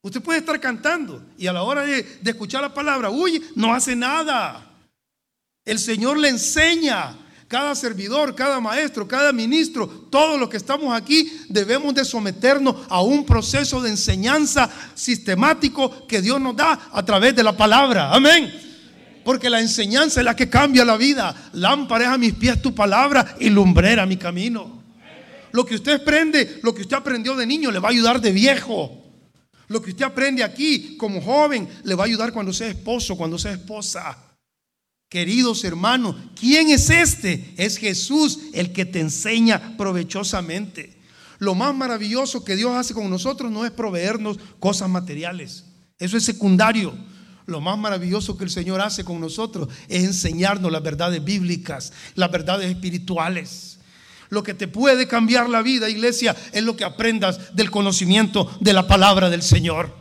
Usted 0.00 0.22
puede 0.22 0.38
estar 0.38 0.58
cantando 0.60 1.24
y 1.36 1.46
a 1.48 1.52
la 1.52 1.62
hora 1.62 1.82
de, 1.82 2.06
escuchar 2.24 2.62
la 2.62 2.72
palabra, 2.72 3.10
uy, 3.10 3.42
no 3.56 3.74
hace 3.74 3.96
nada. 3.96 4.64
El 5.64 5.78
Señor 5.78 6.18
le 6.18 6.28
enseña. 6.28 7.16
Cada 7.48 7.74
servidor, 7.74 8.34
cada 8.34 8.60
maestro, 8.60 9.08
cada 9.08 9.32
ministro, 9.32 9.88
todos 10.10 10.38
los 10.38 10.50
que 10.50 10.58
estamos 10.58 10.94
aquí 10.94 11.32
debemos 11.48 11.94
de 11.94 12.04
someternos 12.04 12.76
a 12.90 13.00
un 13.00 13.24
proceso 13.24 13.80
de 13.80 13.88
enseñanza 13.88 14.68
sistemático 14.94 16.06
que 16.06 16.20
Dios 16.20 16.38
nos 16.38 16.54
da 16.54 16.90
a 16.92 17.02
través 17.06 17.34
de 17.34 17.42
la 17.42 17.56
palabra. 17.56 18.12
Amén. 18.12 18.52
Porque 19.24 19.48
la 19.48 19.60
enseñanza 19.60 20.20
es 20.20 20.26
la 20.26 20.36
que 20.36 20.50
cambia 20.50 20.84
la 20.84 20.98
vida. 20.98 21.34
Lámpara 21.54 22.04
es 22.04 22.10
a 22.10 22.18
mis 22.18 22.34
pies 22.34 22.60
tu 22.60 22.74
palabra 22.74 23.36
y 23.40 23.48
lumbrera 23.48 24.04
mi 24.04 24.18
camino. 24.18 24.82
Lo 25.52 25.64
que 25.64 25.76
usted 25.76 26.02
aprende, 26.02 26.60
lo 26.62 26.74
que 26.74 26.82
usted 26.82 26.98
aprendió 26.98 27.34
de 27.34 27.46
niño, 27.46 27.70
le 27.70 27.78
va 27.78 27.88
a 27.88 27.92
ayudar 27.92 28.20
de 28.20 28.30
viejo. 28.30 29.07
Lo 29.68 29.82
que 29.82 29.90
usted 29.90 30.04
aprende 30.04 30.42
aquí 30.42 30.96
como 30.96 31.20
joven, 31.20 31.68
le 31.84 31.94
va 31.94 32.04
a 32.04 32.06
ayudar 32.06 32.32
cuando 32.32 32.52
sea 32.52 32.68
esposo, 32.68 33.16
cuando 33.16 33.38
sea 33.38 33.52
esposa. 33.52 34.16
Queridos 35.08 35.64
hermanos, 35.64 36.16
¿quién 36.38 36.68
es 36.70 36.90
este? 36.90 37.54
Es 37.56 37.78
Jesús 37.78 38.40
el 38.52 38.72
que 38.72 38.84
te 38.84 39.00
enseña 39.00 39.76
provechosamente. 39.76 40.98
Lo 41.38 41.54
más 41.54 41.74
maravilloso 41.74 42.44
que 42.44 42.56
Dios 42.56 42.72
hace 42.74 42.94
con 42.94 43.08
nosotros 43.08 43.50
no 43.50 43.64
es 43.64 43.70
proveernos 43.70 44.38
cosas 44.58 44.90
materiales. 44.90 45.64
Eso 45.98 46.16
es 46.16 46.24
secundario. 46.24 46.94
Lo 47.46 47.60
más 47.60 47.78
maravilloso 47.78 48.36
que 48.36 48.44
el 48.44 48.50
Señor 48.50 48.80
hace 48.80 49.04
con 49.04 49.20
nosotros 49.20 49.68
es 49.88 50.04
enseñarnos 50.04 50.70
las 50.70 50.82
verdades 50.82 51.24
bíblicas, 51.24 51.92
las 52.14 52.30
verdades 52.30 52.70
espirituales. 52.70 53.77
Lo 54.30 54.42
que 54.42 54.54
te 54.54 54.68
puede 54.68 55.08
cambiar 55.08 55.48
la 55.48 55.62
vida, 55.62 55.88
iglesia, 55.88 56.36
es 56.52 56.62
lo 56.62 56.76
que 56.76 56.84
aprendas 56.84 57.54
del 57.54 57.70
conocimiento 57.70 58.50
de 58.60 58.72
la 58.72 58.86
palabra 58.86 59.30
del 59.30 59.42
Señor. 59.42 59.96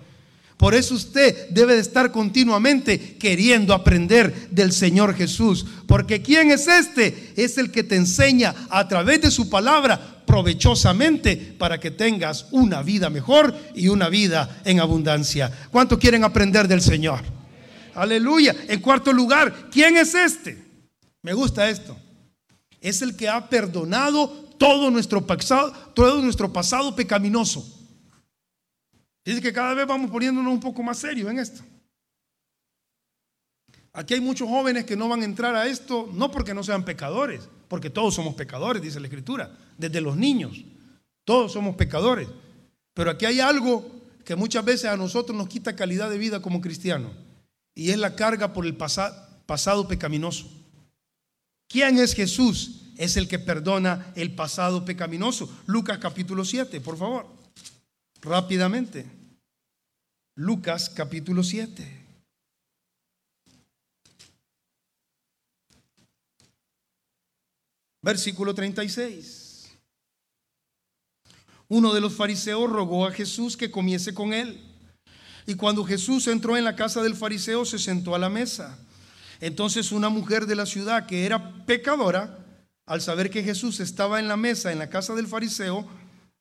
Por 0.57 0.73
eso 0.73 0.95
usted 0.95 1.49
debe 1.49 1.75
de 1.75 1.81
estar 1.81 2.11
continuamente 2.11 3.15
queriendo 3.17 3.75
aprender 3.75 4.49
del 4.49 4.71
Señor 4.71 5.15
Jesús. 5.15 5.65
Porque 5.87 6.23
¿quién 6.23 6.49
es 6.51 6.67
este? 6.67 7.33
Es 7.37 7.59
el 7.59 7.71
que 7.71 7.83
te 7.83 7.95
enseña 7.95 8.55
a 8.69 8.87
través 8.87 9.21
de 9.21 9.29
su 9.29 9.49
palabra 9.49 10.23
provechosamente 10.25 11.35
para 11.37 11.79
que 11.79 11.91
tengas 11.91 12.47
una 12.51 12.81
vida 12.81 13.09
mejor 13.09 13.55
y 13.75 13.87
una 13.87 14.09
vida 14.09 14.61
en 14.65 14.79
abundancia. 14.79 15.51
¿Cuánto 15.71 15.99
quieren 15.99 16.23
aprender 16.23 16.67
del 16.67 16.81
Señor? 16.81 17.21
Aleluya. 17.93 18.55
En 18.67 18.81
cuarto 18.81 19.13
lugar, 19.13 19.69
¿quién 19.71 19.95
es 19.95 20.15
este? 20.15 20.65
Me 21.21 21.33
gusta 21.33 21.69
esto. 21.69 21.97
Es 22.81 23.01
el 23.01 23.15
que 23.15 23.27
ha 23.27 23.49
perdonado 23.49 24.27
todo 24.57 24.89
nuestro 24.91 25.25
pasado, 25.25 25.71
todo 25.93 26.21
nuestro 26.21 26.51
pasado 26.51 26.95
pecaminoso. 26.95 27.65
Dice 29.25 29.41
que 29.41 29.51
cada 29.51 29.73
vez 29.73 29.85
vamos 29.85 30.09
poniéndonos 30.09 30.53
un 30.53 30.59
poco 30.59 30.81
más 30.81 30.99
serios 30.99 31.29
en 31.29 31.39
esto. 31.39 31.61
Aquí 33.93 34.13
hay 34.13 34.21
muchos 34.21 34.47
jóvenes 34.47 34.85
que 34.85 34.95
no 34.95 35.09
van 35.09 35.21
a 35.21 35.25
entrar 35.25 35.55
a 35.55 35.65
esto, 35.65 36.09
no 36.13 36.29
porque 36.31 36.53
no 36.53 36.63
sean 36.63 36.85
pecadores, 36.85 37.49
porque 37.67 37.89
todos 37.89 38.13
somos 38.13 38.35
pecadores, 38.35 38.81
dice 38.81 38.99
la 38.99 39.07
Escritura, 39.07 39.57
desde 39.77 40.01
los 40.01 40.15
niños, 40.15 40.63
todos 41.25 41.51
somos 41.51 41.75
pecadores. 41.75 42.27
Pero 42.93 43.09
aquí 43.09 43.25
hay 43.25 43.39
algo 43.39 43.89
que 44.23 44.35
muchas 44.35 44.63
veces 44.63 44.85
a 44.85 44.97
nosotros 44.97 45.35
nos 45.35 45.49
quita 45.49 45.75
calidad 45.75 46.09
de 46.09 46.19
vida 46.19 46.41
como 46.41 46.61
cristianos, 46.61 47.11
y 47.73 47.89
es 47.89 47.97
la 47.97 48.15
carga 48.15 48.53
por 48.53 48.65
el 48.65 48.77
pasado 48.77 49.87
pecaminoso. 49.87 50.47
¿Quién 51.67 51.99
es 51.99 52.13
Jesús? 52.13 52.81
Es 52.97 53.17
el 53.17 53.27
que 53.27 53.39
perdona 53.39 54.11
el 54.15 54.33
pasado 54.33 54.85
pecaminoso. 54.85 55.49
Lucas 55.65 55.99
capítulo 55.99 56.43
7, 56.45 56.81
por 56.81 56.97
favor, 56.97 57.27
rápidamente. 58.21 59.05
Lucas 60.35 60.89
capítulo 60.89 61.43
7. 61.43 62.05
Versículo 68.01 68.55
36. 68.55 69.47
Uno 71.67 71.93
de 71.93 71.99
los 71.99 72.13
fariseos 72.13 72.69
rogó 72.69 73.05
a 73.05 73.11
Jesús 73.11 73.57
que 73.57 73.69
comiese 73.69 74.13
con 74.13 74.33
él. 74.33 74.63
Y 75.45 75.55
cuando 75.55 75.83
Jesús 75.83 76.27
entró 76.27 76.55
en 76.55 76.63
la 76.63 76.75
casa 76.75 77.01
del 77.01 77.15
fariseo, 77.15 77.65
se 77.65 77.79
sentó 77.79 78.15
a 78.15 78.19
la 78.19 78.29
mesa. 78.29 78.79
Entonces 79.39 79.91
una 79.91 80.09
mujer 80.09 80.45
de 80.45 80.55
la 80.55 80.65
ciudad 80.65 81.05
que 81.05 81.25
era 81.25 81.65
pecadora, 81.65 82.39
al 82.85 83.01
saber 83.01 83.29
que 83.29 83.43
Jesús 83.43 83.79
estaba 83.79 84.19
en 84.19 84.27
la 84.27 84.37
mesa 84.37 84.71
en 84.71 84.79
la 84.79 84.89
casa 84.89 85.13
del 85.13 85.27
fariseo, 85.27 85.85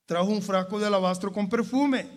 trajo 0.05 0.31
un 0.31 0.41
frasco 0.41 0.79
de 0.79 0.87
alabastro 0.87 1.33
con 1.33 1.49
perfume 1.49 2.07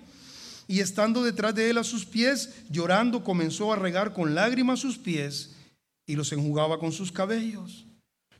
y 0.71 0.79
estando 0.79 1.25
detrás 1.25 1.53
de 1.57 1.69
él 1.69 1.79
a 1.79 1.85
sus 1.85 2.07
pies, 2.07 2.55
llorando, 2.71 3.25
comenzó 3.25 3.73
a 3.73 3.77
regar 3.77 4.13
con 4.13 4.37
lágrimas 4.37 4.79
sus 4.79 4.99
pies 4.99 5.57
y 6.07 6.15
los 6.15 6.31
enjugaba 6.33 6.79
con 6.79 6.93
sus 6.93 7.11
cabellos. 7.11 7.87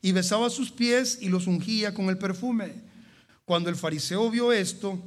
Y 0.01 0.13
besaba 0.13 0.49
sus 0.49 0.71
pies 0.71 1.19
y 1.21 1.29
los 1.29 1.49
ungía 1.49 1.93
con 1.93 2.09
el 2.09 2.19
perfume. 2.19 2.75
Cuando 3.45 3.69
el 3.69 3.75
fariseo 3.75 4.31
vio 4.31 4.53
esto, 4.53 5.03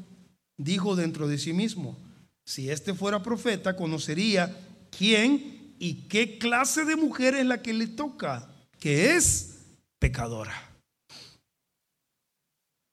dijo 0.57 0.97
dentro 0.97 1.29
de 1.29 1.37
sí 1.37 1.53
mismo, 1.53 1.97
si 2.45 2.69
este 2.69 2.93
fuera 2.93 3.23
profeta, 3.23 3.77
conocería 3.77 4.53
quién 4.89 5.62
y 5.83 6.07
qué 6.07 6.37
clase 6.37 6.85
de 6.85 6.95
mujer 6.95 7.35
es 7.35 7.45
la 7.45 7.61
que 7.61 7.73
le 7.73 7.87
toca, 7.87 8.49
que 8.79 9.17
es 9.17 9.55
pecadora. 9.99 10.53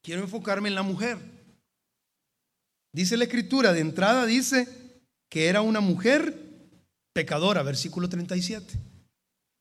Quiero 0.02 0.22
enfocarme 0.22 0.70
en 0.70 0.74
la 0.74 0.82
mujer. 0.82 1.16
Dice 2.92 3.16
la 3.16 3.26
escritura, 3.26 3.72
de 3.72 3.78
entrada 3.78 4.26
dice 4.26 4.66
que 5.28 5.46
era 5.46 5.60
una 5.60 5.78
mujer 5.78 6.36
pecadora, 7.12 7.62
versículo 7.62 8.08
37. 8.08 8.74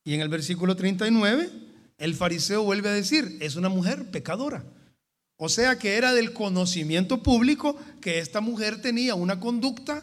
Y 0.06 0.16
en 0.16 0.22
el 0.22 0.30
versículo 0.30 0.76
39, 0.76 1.52
el 2.00 2.16
fariseo 2.16 2.64
vuelve 2.64 2.90
a 2.90 2.94
decir, 2.94 3.38
es 3.42 3.56
una 3.56 3.70
mujer 3.70 4.10
pecadora. 4.10 4.64
O 5.38 5.50
sea 5.50 5.78
que 5.78 5.98
era 5.98 6.16
del 6.16 6.34
conocimiento 6.34 7.22
público 7.22 7.80
que 8.02 8.18
esta 8.18 8.42
mujer 8.42 8.82
tenía 8.82 9.14
una 9.14 9.40
conducta 9.40 10.02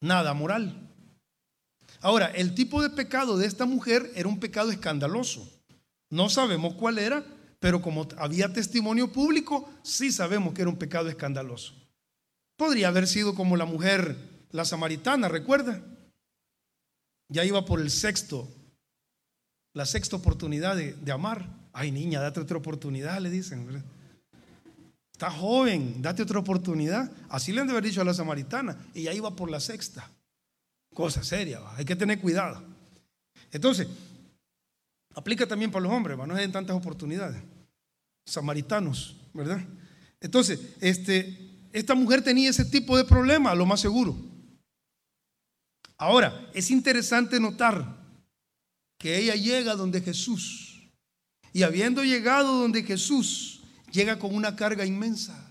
nada 0.00 0.34
moral. 0.34 0.87
Ahora, 2.00 2.26
el 2.26 2.54
tipo 2.54 2.82
de 2.82 2.90
pecado 2.90 3.36
de 3.36 3.46
esta 3.46 3.66
mujer 3.66 4.10
era 4.14 4.28
un 4.28 4.38
pecado 4.38 4.70
escandaloso. 4.70 5.50
No 6.10 6.28
sabemos 6.28 6.74
cuál 6.74 6.98
era, 6.98 7.24
pero 7.60 7.82
como 7.82 8.08
había 8.18 8.52
testimonio 8.52 9.12
público, 9.12 9.68
sí 9.82 10.12
sabemos 10.12 10.54
que 10.54 10.62
era 10.62 10.70
un 10.70 10.78
pecado 10.78 11.08
escandaloso. 11.08 11.74
Podría 12.56 12.88
haber 12.88 13.06
sido 13.06 13.34
como 13.34 13.56
la 13.56 13.64
mujer, 13.64 14.16
la 14.50 14.64
samaritana, 14.64 15.28
¿recuerda? 15.28 15.82
Ya 17.28 17.44
iba 17.44 17.64
por 17.64 17.80
el 17.80 17.90
sexto, 17.90 18.48
la 19.74 19.86
sexta 19.86 20.16
oportunidad 20.16 20.76
de, 20.76 21.12
amar. 21.12 21.48
Ay, 21.72 21.90
niña, 21.90 22.20
date 22.20 22.40
otra 22.40 22.56
oportunidad, 22.56 23.20
le 23.20 23.30
dicen. 23.30 23.84
Está 25.12 25.30
joven, 25.30 26.00
date 26.00 26.22
otra 26.22 26.38
oportunidad. 26.38 27.10
Así 27.28 27.52
le 27.52 27.60
han 27.60 27.66
de 27.66 27.72
haber 27.72 27.84
dicho 27.84 28.00
a 28.00 28.04
la 28.04 28.14
samaritana. 28.14 28.78
Y 28.94 29.02
ya 29.02 29.12
iba 29.12 29.34
por 29.36 29.50
la 29.50 29.60
sexta. 29.60 30.10
Cosa 30.98 31.22
seria, 31.22 31.60
hay 31.76 31.84
que 31.84 31.94
tener 31.94 32.18
cuidado. 32.18 32.60
Entonces, 33.52 33.86
aplica 35.14 35.46
también 35.46 35.70
para 35.70 35.84
los 35.84 35.92
hombres, 35.92 36.18
no 36.18 36.34
hay 36.34 36.48
tantas 36.48 36.74
oportunidades. 36.74 37.40
Samaritanos, 38.26 39.14
¿verdad? 39.32 39.60
Entonces, 40.20 40.58
este, 40.80 41.68
esta 41.72 41.94
mujer 41.94 42.24
tenía 42.24 42.50
ese 42.50 42.64
tipo 42.64 42.96
de 42.96 43.04
problema, 43.04 43.54
lo 43.54 43.64
más 43.64 43.78
seguro. 43.78 44.16
Ahora, 45.96 46.50
es 46.52 46.68
interesante 46.68 47.38
notar 47.38 47.96
que 48.98 49.18
ella 49.18 49.36
llega 49.36 49.76
donde 49.76 50.00
Jesús. 50.00 50.90
Y 51.52 51.62
habiendo 51.62 52.02
llegado 52.02 52.60
donde 52.60 52.82
Jesús, 52.82 53.62
llega 53.92 54.18
con 54.18 54.34
una 54.34 54.56
carga 54.56 54.84
inmensa. 54.84 55.48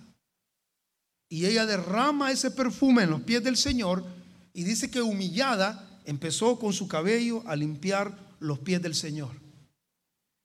Y 1.30 1.46
ella 1.46 1.66
derrama 1.66 2.34
ese 2.34 2.52
perfume 2.52 3.04
en 3.04 3.12
los 3.12 3.22
pies 3.22 3.42
del 3.42 3.56
Señor 3.56 4.17
y 4.58 4.64
dice 4.64 4.90
que 4.90 5.04
humillada 5.04 5.88
empezó 6.04 6.58
con 6.58 6.74
su 6.74 6.88
cabello 6.88 7.44
a 7.46 7.56
limpiar 7.56 8.18
los 8.40 8.58
pies 8.58 8.82
del 8.82 8.96
Señor. 8.96 9.30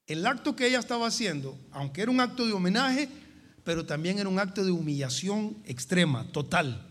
El 0.06 0.26
acto 0.26 0.54
que 0.54 0.66
ella 0.66 0.80
estaba 0.80 1.06
haciendo, 1.06 1.58
aunque 1.70 2.02
era 2.02 2.10
un 2.10 2.20
acto 2.20 2.46
de 2.46 2.52
homenaje, 2.52 3.08
pero 3.64 3.86
también 3.86 4.18
era 4.18 4.28
un 4.28 4.38
acto 4.38 4.66
de 4.66 4.70
humillación 4.70 5.56
extrema, 5.64 6.30
total. 6.30 6.86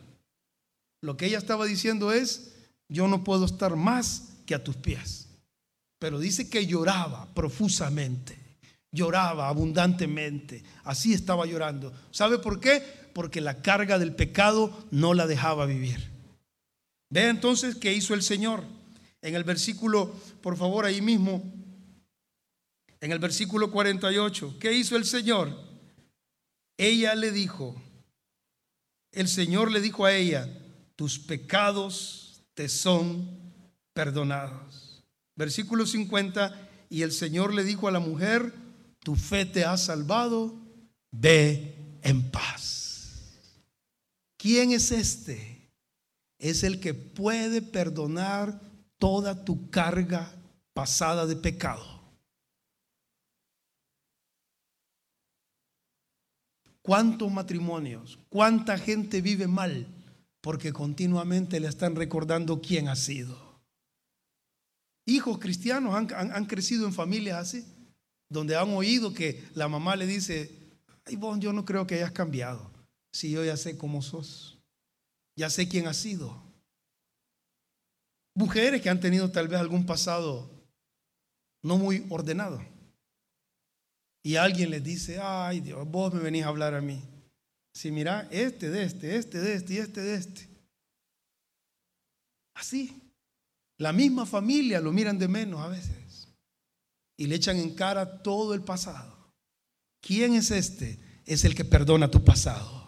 Lo 0.99 1.15
que 1.15 1.27
ella 1.27 1.37
estaba 1.37 1.67
diciendo 1.67 2.11
es, 2.11 2.53
yo 2.89 3.07
no 3.07 3.23
puedo 3.23 3.45
estar 3.45 3.75
más 3.75 4.29
que 4.47 4.55
a 4.55 4.63
tus 4.63 4.77
pies. 4.77 5.27
Pero 5.99 6.17
dice 6.17 6.49
que 6.49 6.65
lloraba 6.65 7.31
profusamente, 7.35 8.35
Lloraba 8.93 9.47
abundantemente. 9.47 10.63
Así 10.83 11.13
estaba 11.13 11.45
llorando. 11.45 11.93
¿Sabe 12.11 12.39
por 12.39 12.59
qué? 12.59 12.83
Porque 13.13 13.39
la 13.39 13.61
carga 13.61 13.97
del 13.97 14.13
pecado 14.13 14.85
no 14.91 15.13
la 15.13 15.27
dejaba 15.27 15.65
vivir. 15.65 16.10
Vea 17.11 17.29
entonces 17.29 17.75
qué 17.75 17.93
hizo 17.93 18.13
el 18.13 18.23
Señor. 18.23 18.63
En 19.21 19.35
el 19.35 19.43
versículo, 19.43 20.15
por 20.41 20.57
favor, 20.57 20.85
ahí 20.85 21.01
mismo, 21.01 21.43
en 23.01 23.11
el 23.11 23.19
versículo 23.19 23.69
48, 23.69 24.57
¿qué 24.59 24.73
hizo 24.73 24.95
el 24.95 25.05
Señor? 25.05 25.55
Ella 26.77 27.13
le 27.13 27.31
dijo, 27.31 27.79
el 29.11 29.27
Señor 29.27 29.71
le 29.71 29.81
dijo 29.81 30.05
a 30.05 30.13
ella, 30.13 30.49
tus 30.95 31.19
pecados 31.19 32.41
te 32.53 32.69
son 32.69 33.29
perdonados. 33.93 35.03
Versículo 35.35 35.85
50, 35.85 36.69
y 36.89 37.01
el 37.01 37.11
Señor 37.11 37.53
le 37.53 37.65
dijo 37.65 37.87
a 37.89 37.91
la 37.91 37.99
mujer, 37.99 38.53
tu 38.99 39.15
fe 39.15 39.45
te 39.45 39.65
ha 39.65 39.75
salvado, 39.77 40.55
ve 41.11 41.75
en 42.03 42.31
paz. 42.31 43.31
¿Quién 44.37 44.71
es 44.71 44.91
este? 44.91 45.60
Es 46.41 46.63
el 46.63 46.79
que 46.79 46.95
puede 46.95 47.61
perdonar 47.61 48.59
toda 48.97 49.45
tu 49.45 49.69
carga 49.69 50.33
pasada 50.73 51.27
de 51.27 51.35
pecado. 51.35 52.01
¿Cuántos 56.81 57.31
matrimonios, 57.31 58.17
cuánta 58.29 58.79
gente 58.79 59.21
vive 59.21 59.47
mal 59.47 59.85
porque 60.41 60.73
continuamente 60.73 61.59
le 61.59 61.67
están 61.67 61.95
recordando 61.95 62.59
quién 62.59 62.87
ha 62.87 62.95
sido? 62.95 63.61
Hijos 65.05 65.37
cristianos 65.37 65.93
han, 65.93 66.45
crecido 66.45 66.87
en 66.87 66.93
familias 66.93 67.37
así, 67.37 67.65
donde 68.29 68.55
han 68.55 68.69
oído 68.73 69.13
que 69.13 69.47
la 69.53 69.67
mamá 69.67 69.95
le 69.95 70.07
dice, 70.07 70.51
ay 71.05 71.17
vos, 71.17 71.39
yo 71.39 71.53
no 71.53 71.65
creo 71.65 71.85
que 71.85 71.95
hayas 71.95 72.13
cambiado, 72.13 72.71
si 73.11 73.29
yo 73.29 73.45
ya 73.45 73.57
sé 73.57 73.77
cómo 73.77 74.01
sos, 74.01 74.57
ya 75.35 75.49
sé 75.49 75.67
quién 75.67 75.87
has 75.87 75.97
sido. 75.97 76.41
Mujeres 78.35 78.81
que 78.81 78.89
han 78.89 78.99
tenido 78.99 79.29
tal 79.31 79.47
vez 79.47 79.59
algún 79.59 79.85
pasado 79.85 80.49
no 81.63 81.77
muy 81.77 82.05
ordenado. 82.09 82.61
Y 84.23 84.35
alguien 84.35 84.69
les 84.69 84.83
dice, 84.83 85.19
ay 85.19 85.61
Dios, 85.61 85.87
vos 85.89 86.13
me 86.13 86.21
venís 86.21 86.43
a 86.43 86.47
hablar 86.47 86.73
a 86.73 86.81
mí. 86.81 87.01
Si 87.73 87.91
mira, 87.91 88.27
este 88.31 88.69
de 88.69 88.83
este, 88.83 89.15
este 89.15 89.39
de 89.39 89.53
este 89.55 89.73
y 89.73 89.77
este 89.77 90.01
de 90.01 90.15
este. 90.15 90.49
Así. 92.53 92.97
La 93.77 93.91
misma 93.91 94.27
familia 94.27 94.79
lo 94.79 94.91
miran 94.91 95.17
de 95.17 95.27
menos 95.27 95.59
a 95.61 95.67
veces. 95.67 96.27
Y 97.17 97.25
le 97.25 97.35
echan 97.35 97.57
en 97.57 97.73
cara 97.73 98.21
todo 98.21 98.53
el 98.53 98.61
pasado. 98.61 99.33
¿Quién 100.01 100.35
es 100.35 100.51
este? 100.51 100.99
Es 101.25 101.45
el 101.45 101.55
que 101.55 101.65
perdona 101.65 102.11
tu 102.11 102.23
pasado. 102.23 102.80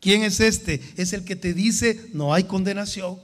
¿Quién 0.00 0.22
es 0.22 0.40
este? 0.40 0.80
Es 0.96 1.12
el 1.12 1.24
que 1.24 1.36
te 1.36 1.54
dice, 1.54 2.10
no 2.12 2.34
hay 2.34 2.44
condenación. 2.44 3.18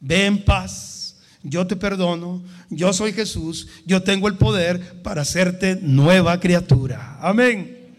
Ve 0.00 0.26
en 0.26 0.44
paz 0.44 0.98
yo 1.42 1.66
te 1.66 1.76
perdono, 1.76 2.42
yo 2.68 2.92
soy 2.92 3.12
Jesús, 3.12 3.68
yo 3.86 4.02
tengo 4.02 4.28
el 4.28 4.36
poder 4.36 5.02
para 5.02 5.22
hacerte 5.22 5.78
nueva 5.80 6.40
criatura. 6.40 7.18
Amén. 7.20 7.94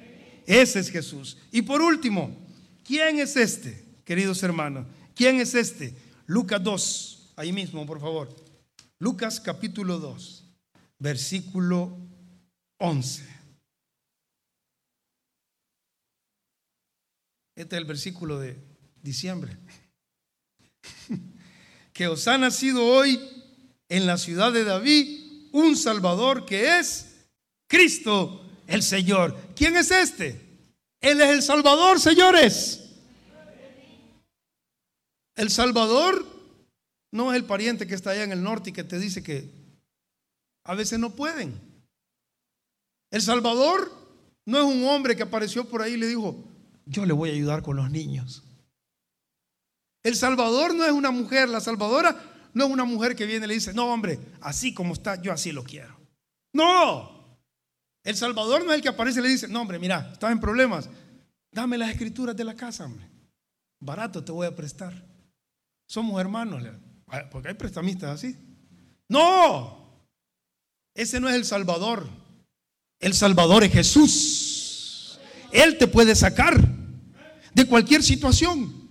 Ese 0.46 0.80
es 0.80 0.90
Jesús. 0.90 1.38
Y 1.52 1.62
por 1.62 1.82
último, 1.82 2.36
¿quién 2.84 3.20
es 3.20 3.36
este, 3.36 3.86
queridos 4.04 4.44
hermanos? 4.44 4.86
¿Quién 5.16 5.40
es 5.40 5.56
este? 5.56 5.96
Lucas 6.26 6.64
2, 6.64 7.34
ahí 7.38 7.52
mismo, 7.52 7.86
por 7.86 8.00
favor. 8.00 8.36
Lucas 9.00 9.40
capítulo 9.40 10.00
2, 10.00 10.46
versículo 11.00 11.98
11. 12.78 13.39
Este 17.60 17.76
es 17.76 17.82
el 17.82 17.86
versículo 17.86 18.40
de 18.40 18.58
diciembre. 19.02 19.58
que 21.94 22.08
os 22.08 22.26
ha 22.30 22.38
nacido 22.38 22.86
hoy 22.86 23.20
en 23.90 24.06
la 24.06 24.18
ciudad 24.18 24.54
de 24.54 24.64
David 24.64 25.50
un 25.52 25.76
Salvador 25.76 26.46
que 26.46 26.80
es 26.80 27.28
Cristo 27.68 28.50
el 28.66 28.82
Señor. 28.82 29.38
¿Quién 29.58 29.76
es 29.76 29.92
este? 29.92 30.40
Él 31.02 31.20
es 31.20 31.30
el 31.32 31.44
Salvador, 31.44 32.00
señores. 32.00 32.92
El 35.36 35.50
Salvador 35.50 36.26
no 37.12 37.34
es 37.34 37.36
el 37.36 37.44
pariente 37.44 37.86
que 37.86 37.96
está 37.96 38.12
allá 38.12 38.24
en 38.24 38.32
el 38.32 38.42
norte 38.42 38.70
y 38.70 38.74
que 38.74 38.86
te 38.86 38.98
dice 38.98 39.22
que 39.22 39.52
a 40.64 40.76
veces 40.76 40.98
no 40.98 41.14
pueden. 41.14 41.60
El 43.12 43.22
Salvador 43.22 43.92
no 44.46 44.60
es 44.60 44.64
un 44.64 44.86
hombre 44.86 45.18
que 45.18 45.24
apareció 45.24 45.68
por 45.68 45.82
ahí 45.82 45.96
y 45.96 45.98
le 45.98 46.08
dijo, 46.08 46.46
yo 46.90 47.06
le 47.06 47.14
voy 47.14 47.30
a 47.30 47.34
ayudar 47.34 47.62
con 47.62 47.78
los 47.78 47.90
niños. 47.92 48.44
El 50.04 50.16
Salvador 50.16 50.74
no 50.74 50.86
es 50.86 50.92
una 50.92 51.12
mujer, 51.12 51.48
la 51.48 51.62
Salvadora 51.62 52.50
no 52.54 52.66
es 52.66 52.72
una 52.72 52.84
mujer 52.84 53.16
que 53.16 53.26
viene 53.26 53.46
y 53.46 53.48
le 53.50 53.54
dice, 53.54 53.74
no 53.74 53.94
hombre, 53.94 54.20
así 54.42 54.74
como 54.74 54.94
está, 54.94 55.22
yo 55.22 55.32
así 55.32 55.52
lo 55.52 55.64
quiero. 55.64 55.96
No, 56.52 57.38
el 58.04 58.16
Salvador 58.16 58.66
no 58.66 58.72
es 58.72 58.78
el 58.78 58.82
que 58.82 58.90
aparece 58.90 59.20
y 59.20 59.24
le 59.24 59.30
dice, 59.30 59.48
no 59.48 59.62
hombre, 59.62 59.78
mira, 59.78 60.10
estás 60.12 60.32
en 60.32 60.40
problemas, 60.40 60.90
dame 61.52 61.78
las 61.78 61.92
escrituras 61.92 62.36
de 62.36 62.44
la 62.44 62.56
casa, 62.56 62.86
hombre. 62.86 63.08
Barato 63.80 64.24
te 64.24 64.32
voy 64.32 64.48
a 64.48 64.56
prestar. 64.56 65.06
Somos 65.88 66.20
hermanos, 66.20 66.64
porque 67.30 67.50
hay 67.50 67.54
prestamistas 67.54 68.16
así. 68.16 68.36
No, 69.08 70.08
ese 70.96 71.20
no 71.20 71.30
es 71.30 71.36
el 71.36 71.46
Salvador. 71.46 72.10
El 73.00 73.14
Salvador 73.14 73.64
es 73.64 73.72
Jesús. 73.72 75.20
Él 75.52 75.78
te 75.78 75.88
puede 75.88 76.16
sacar 76.16 76.79
de 77.54 77.66
cualquier 77.66 78.04
situación. 78.04 78.90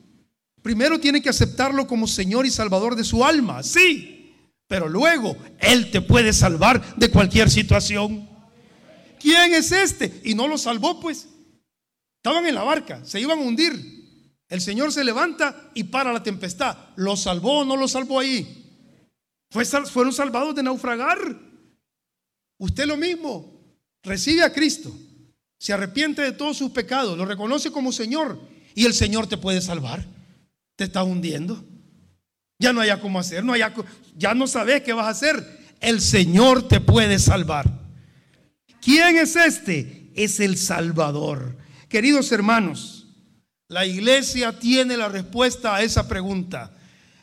Primero 0.62 0.98
tiene 0.98 1.22
que 1.22 1.28
aceptarlo 1.28 1.86
como 1.86 2.06
Señor 2.06 2.46
y 2.46 2.50
Salvador 2.50 2.96
de 2.96 3.04
su 3.04 3.24
alma, 3.24 3.62
sí, 3.62 4.34
pero 4.66 4.88
luego 4.88 5.36
Él 5.58 5.90
te 5.90 6.00
puede 6.00 6.32
salvar 6.32 6.96
de 6.96 7.10
cualquier 7.10 7.50
situación. 7.50 8.28
¿Quién 9.18 9.54
es 9.54 9.72
este? 9.72 10.20
Y 10.24 10.34
no 10.34 10.46
lo 10.46 10.58
salvó, 10.58 11.00
pues. 11.00 11.28
Estaban 12.16 12.46
en 12.46 12.54
la 12.54 12.64
barca, 12.64 13.04
se 13.04 13.20
iban 13.20 13.38
a 13.38 13.42
hundir. 13.42 13.98
El 14.48 14.60
Señor 14.60 14.92
se 14.92 15.04
levanta 15.04 15.70
y 15.74 15.84
para 15.84 16.12
la 16.12 16.22
tempestad. 16.22 16.76
¿Lo 16.96 17.16
salvó 17.16 17.60
o 17.60 17.64
no 17.64 17.76
lo 17.76 17.86
salvó 17.86 18.18
ahí? 18.18 18.64
fueron 19.50 20.12
salvados 20.12 20.54
de 20.54 20.62
naufragar. 20.62 21.18
Usted 22.58 22.86
lo 22.86 22.96
mismo. 22.96 23.58
Recibe 24.02 24.42
a 24.42 24.52
Cristo. 24.52 24.92
Se 25.58 25.72
arrepiente 25.72 26.22
de 26.22 26.32
todos 26.32 26.56
sus 26.56 26.70
pecados. 26.70 27.18
Lo 27.18 27.24
reconoce 27.24 27.70
como 27.70 27.92
Señor. 27.92 28.40
Y 28.74 28.86
el 28.86 28.94
Señor 28.94 29.26
te 29.26 29.36
puede 29.36 29.60
salvar 29.60 30.06
te 30.78 30.84
está 30.84 31.02
hundiendo. 31.02 31.64
Ya 32.60 32.72
no 32.72 32.80
haya 32.80 33.00
cómo 33.00 33.18
hacer, 33.18 33.44
no 33.44 33.54
ya 33.56 34.34
no 34.34 34.46
sabes 34.46 34.82
qué 34.82 34.92
vas 34.92 35.06
a 35.06 35.10
hacer. 35.10 35.58
El 35.80 36.00
Señor 36.00 36.68
te 36.68 36.80
puede 36.80 37.18
salvar. 37.18 37.68
¿Quién 38.80 39.16
es 39.16 39.34
este? 39.34 40.12
Es 40.14 40.38
el 40.38 40.56
Salvador. 40.56 41.56
Queridos 41.88 42.30
hermanos, 42.30 43.08
la 43.66 43.86
iglesia 43.86 44.56
tiene 44.56 44.96
la 44.96 45.08
respuesta 45.08 45.74
a 45.74 45.82
esa 45.82 46.06
pregunta. 46.06 46.72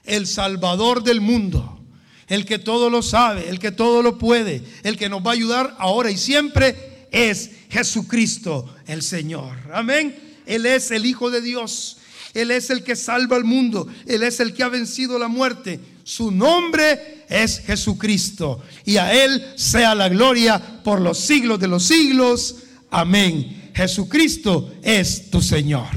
El 0.04 0.28
Salvador 0.28 1.02
del 1.02 1.22
mundo, 1.22 1.82
el 2.28 2.46
que 2.46 2.60
todo 2.60 2.90
lo 2.90 3.02
sabe, 3.02 3.48
el 3.48 3.60
que 3.60 3.72
todo 3.72 4.04
lo 4.04 4.18
puede, 4.18 4.64
el 4.84 4.98
que 4.98 5.08
nos 5.08 5.26
va 5.26 5.30
a 5.32 5.36
ayudar 5.36 5.76
ahora 5.80 6.12
y 6.12 6.18
siempre 6.18 6.95
es 7.12 7.52
Jesucristo 7.70 8.74
el 8.88 9.02
Señor. 9.02 9.58
Amén. 9.74 10.16
Él 10.46 10.66
es 10.66 10.92
el 10.92 11.06
Hijo 11.06 11.32
de 11.32 11.42
Dios. 11.42 11.98
Él 12.34 12.52
es 12.52 12.70
el 12.70 12.84
que 12.84 12.96
salva 12.96 13.38
al 13.38 13.46
mundo. 13.46 13.88
Él 14.06 14.24
es 14.24 14.40
el 14.40 14.54
que 14.54 14.64
ha 14.64 14.70
vencido 14.70 15.18
la 15.18 15.28
muerte. 15.28 15.80
Su 16.04 16.32
nombre 16.32 17.26
es 17.30 17.60
Jesucristo. 17.60 18.62
Y 18.84 18.98
a 18.98 19.14
Él 19.14 19.54
sea 19.56 19.96
la 19.96 20.10
gloria 20.10 20.62
por 20.84 21.02
los 21.02 21.18
siglos 21.18 21.60
de 21.60 21.68
los 21.68 21.84
siglos. 21.84 22.58
Amén. 22.92 23.72
Jesucristo 23.74 24.74
es 24.84 25.30
tu 25.32 25.42
Señor. 25.42 25.88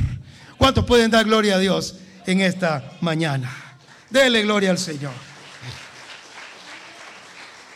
¿Cuántos 0.57 0.85
pueden 0.85 1.11
dar 1.11 1.25
gloria 1.25 1.57
a 1.57 1.59
Dios 1.59 1.97
en 2.27 2.41
esta 2.41 2.97
mañana? 3.01 3.79
Dele 4.11 4.43
gloria 4.43 4.71
al 4.71 4.79
Señor. 4.79 5.13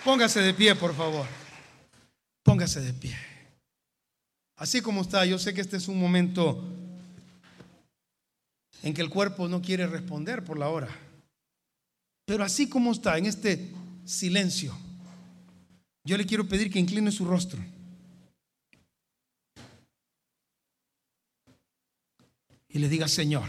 Póngase 0.05 0.41
de 0.41 0.55
pie, 0.55 0.75
por 0.75 0.97
favor. 0.97 1.42
Póngase 2.43 2.81
de 2.81 2.93
pie. 2.93 3.17
Así 4.57 4.81
como 4.81 5.03
está, 5.03 5.25
yo 5.25 5.39
sé 5.39 5.55
que 5.55 5.61
este 5.61 5.77
es 5.77 5.89
un 5.89 5.99
momento 5.99 6.63
en 8.83 8.95
que 8.95 9.01
el 9.01 9.11
cuerpo 9.11 9.49
no 9.49 9.63
quiere 9.63 9.87
responder 9.87 10.45
por 10.45 10.59
la 10.59 10.69
hora. 10.69 10.89
Pero 12.27 12.45
así 12.45 12.69
como 12.69 12.93
está, 12.93 13.19
en 13.19 13.27
este 13.27 13.73
silencio, 14.05 14.77
yo 16.05 16.17
le 16.17 16.27
quiero 16.27 16.47
pedir 16.49 16.71
que 16.71 16.79
incline 16.79 17.11
su 17.11 17.25
rostro. 17.25 17.61
Y 22.69 22.79
le 22.79 22.89
diga, 22.89 23.07
Señor, 23.07 23.49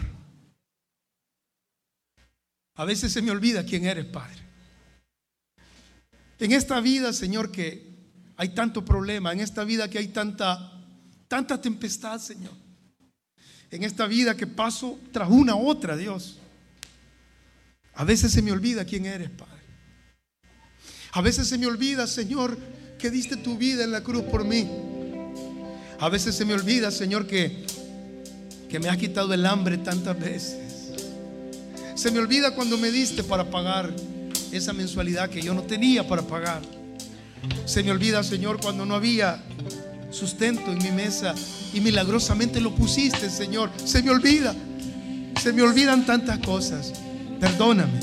a 2.76 2.84
veces 2.84 3.12
se 3.12 3.22
me 3.22 3.30
olvida 3.30 3.64
quién 3.64 3.86
eres, 3.86 4.04
Padre. 4.06 4.42
En 6.38 6.52
esta 6.52 6.80
vida, 6.80 7.12
Señor, 7.12 7.50
que 7.50 7.93
hay 8.36 8.48
tanto 8.50 8.84
problema, 8.84 9.32
en 9.32 9.40
esta 9.40 9.64
vida 9.64 9.88
que 9.88 9.98
hay 9.98 10.08
tanta, 10.08 10.72
tanta 11.28 11.60
tempestad, 11.60 12.20
Señor. 12.20 12.52
En 13.70 13.84
esta 13.84 14.06
vida 14.06 14.36
que 14.36 14.46
paso 14.46 14.98
tras 15.12 15.28
una 15.30 15.56
otra, 15.56 15.96
Dios. 15.96 16.38
A 17.94 18.04
veces 18.04 18.32
se 18.32 18.42
me 18.42 18.52
olvida 18.52 18.84
quién 18.84 19.06
eres, 19.06 19.30
Padre. 19.30 19.54
A 21.12 21.20
veces 21.20 21.46
se 21.46 21.58
me 21.58 21.66
olvida, 21.66 22.06
Señor, 22.06 22.58
que 22.98 23.10
diste 23.10 23.36
tu 23.36 23.56
vida 23.56 23.84
en 23.84 23.92
la 23.92 24.02
cruz 24.02 24.24
por 24.24 24.44
mí. 24.44 24.68
A 26.00 26.08
veces 26.08 26.34
se 26.34 26.44
me 26.44 26.54
olvida, 26.54 26.90
Señor, 26.90 27.26
que, 27.26 27.64
que 28.68 28.80
me 28.80 28.88
has 28.88 28.96
quitado 28.96 29.32
el 29.32 29.46
hambre 29.46 29.78
tantas 29.78 30.18
veces. 30.18 30.92
Se 31.94 32.10
me 32.10 32.18
olvida 32.18 32.54
cuando 32.56 32.76
me 32.76 32.90
diste 32.90 33.22
para 33.22 33.48
pagar 33.48 33.94
esa 34.50 34.72
mensualidad 34.72 35.30
que 35.30 35.40
yo 35.40 35.54
no 35.54 35.62
tenía 35.62 36.06
para 36.06 36.22
pagar. 36.22 36.62
Se 37.64 37.82
me 37.82 37.90
olvida, 37.90 38.22
Señor, 38.22 38.60
cuando 38.60 38.84
no 38.84 38.94
había 38.94 39.42
sustento 40.10 40.70
en 40.70 40.78
mi 40.78 40.90
mesa 40.90 41.34
y 41.72 41.80
milagrosamente 41.80 42.60
lo 42.60 42.74
pusiste, 42.74 43.30
Señor. 43.30 43.70
Se 43.84 44.02
me 44.02 44.10
olvida. 44.10 44.54
Se 45.42 45.52
me 45.52 45.62
olvidan 45.62 46.06
tantas 46.06 46.38
cosas. 46.38 46.92
Perdóname. 47.40 48.00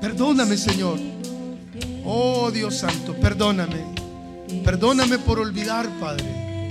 Perdóname, 0.00 0.56
Señor. 0.56 0.98
Oh 2.04 2.50
Dios 2.50 2.74
Santo, 2.74 3.14
perdóname. 3.14 3.84
Perdóname 4.64 5.18
por 5.18 5.38
olvidar, 5.38 5.88
Padre. 6.00 6.70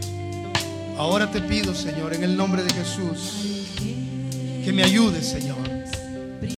Ahora 0.98 1.32
te 1.32 1.42
pido, 1.42 1.74
Señor, 1.74 2.14
en 2.14 2.24
el 2.24 2.36
nombre 2.38 2.64
de 2.64 2.74
Jesús, 2.74 3.76
que 4.64 4.72
me 4.74 4.84
ayudes, 4.84 5.26
Señor. 5.28 5.71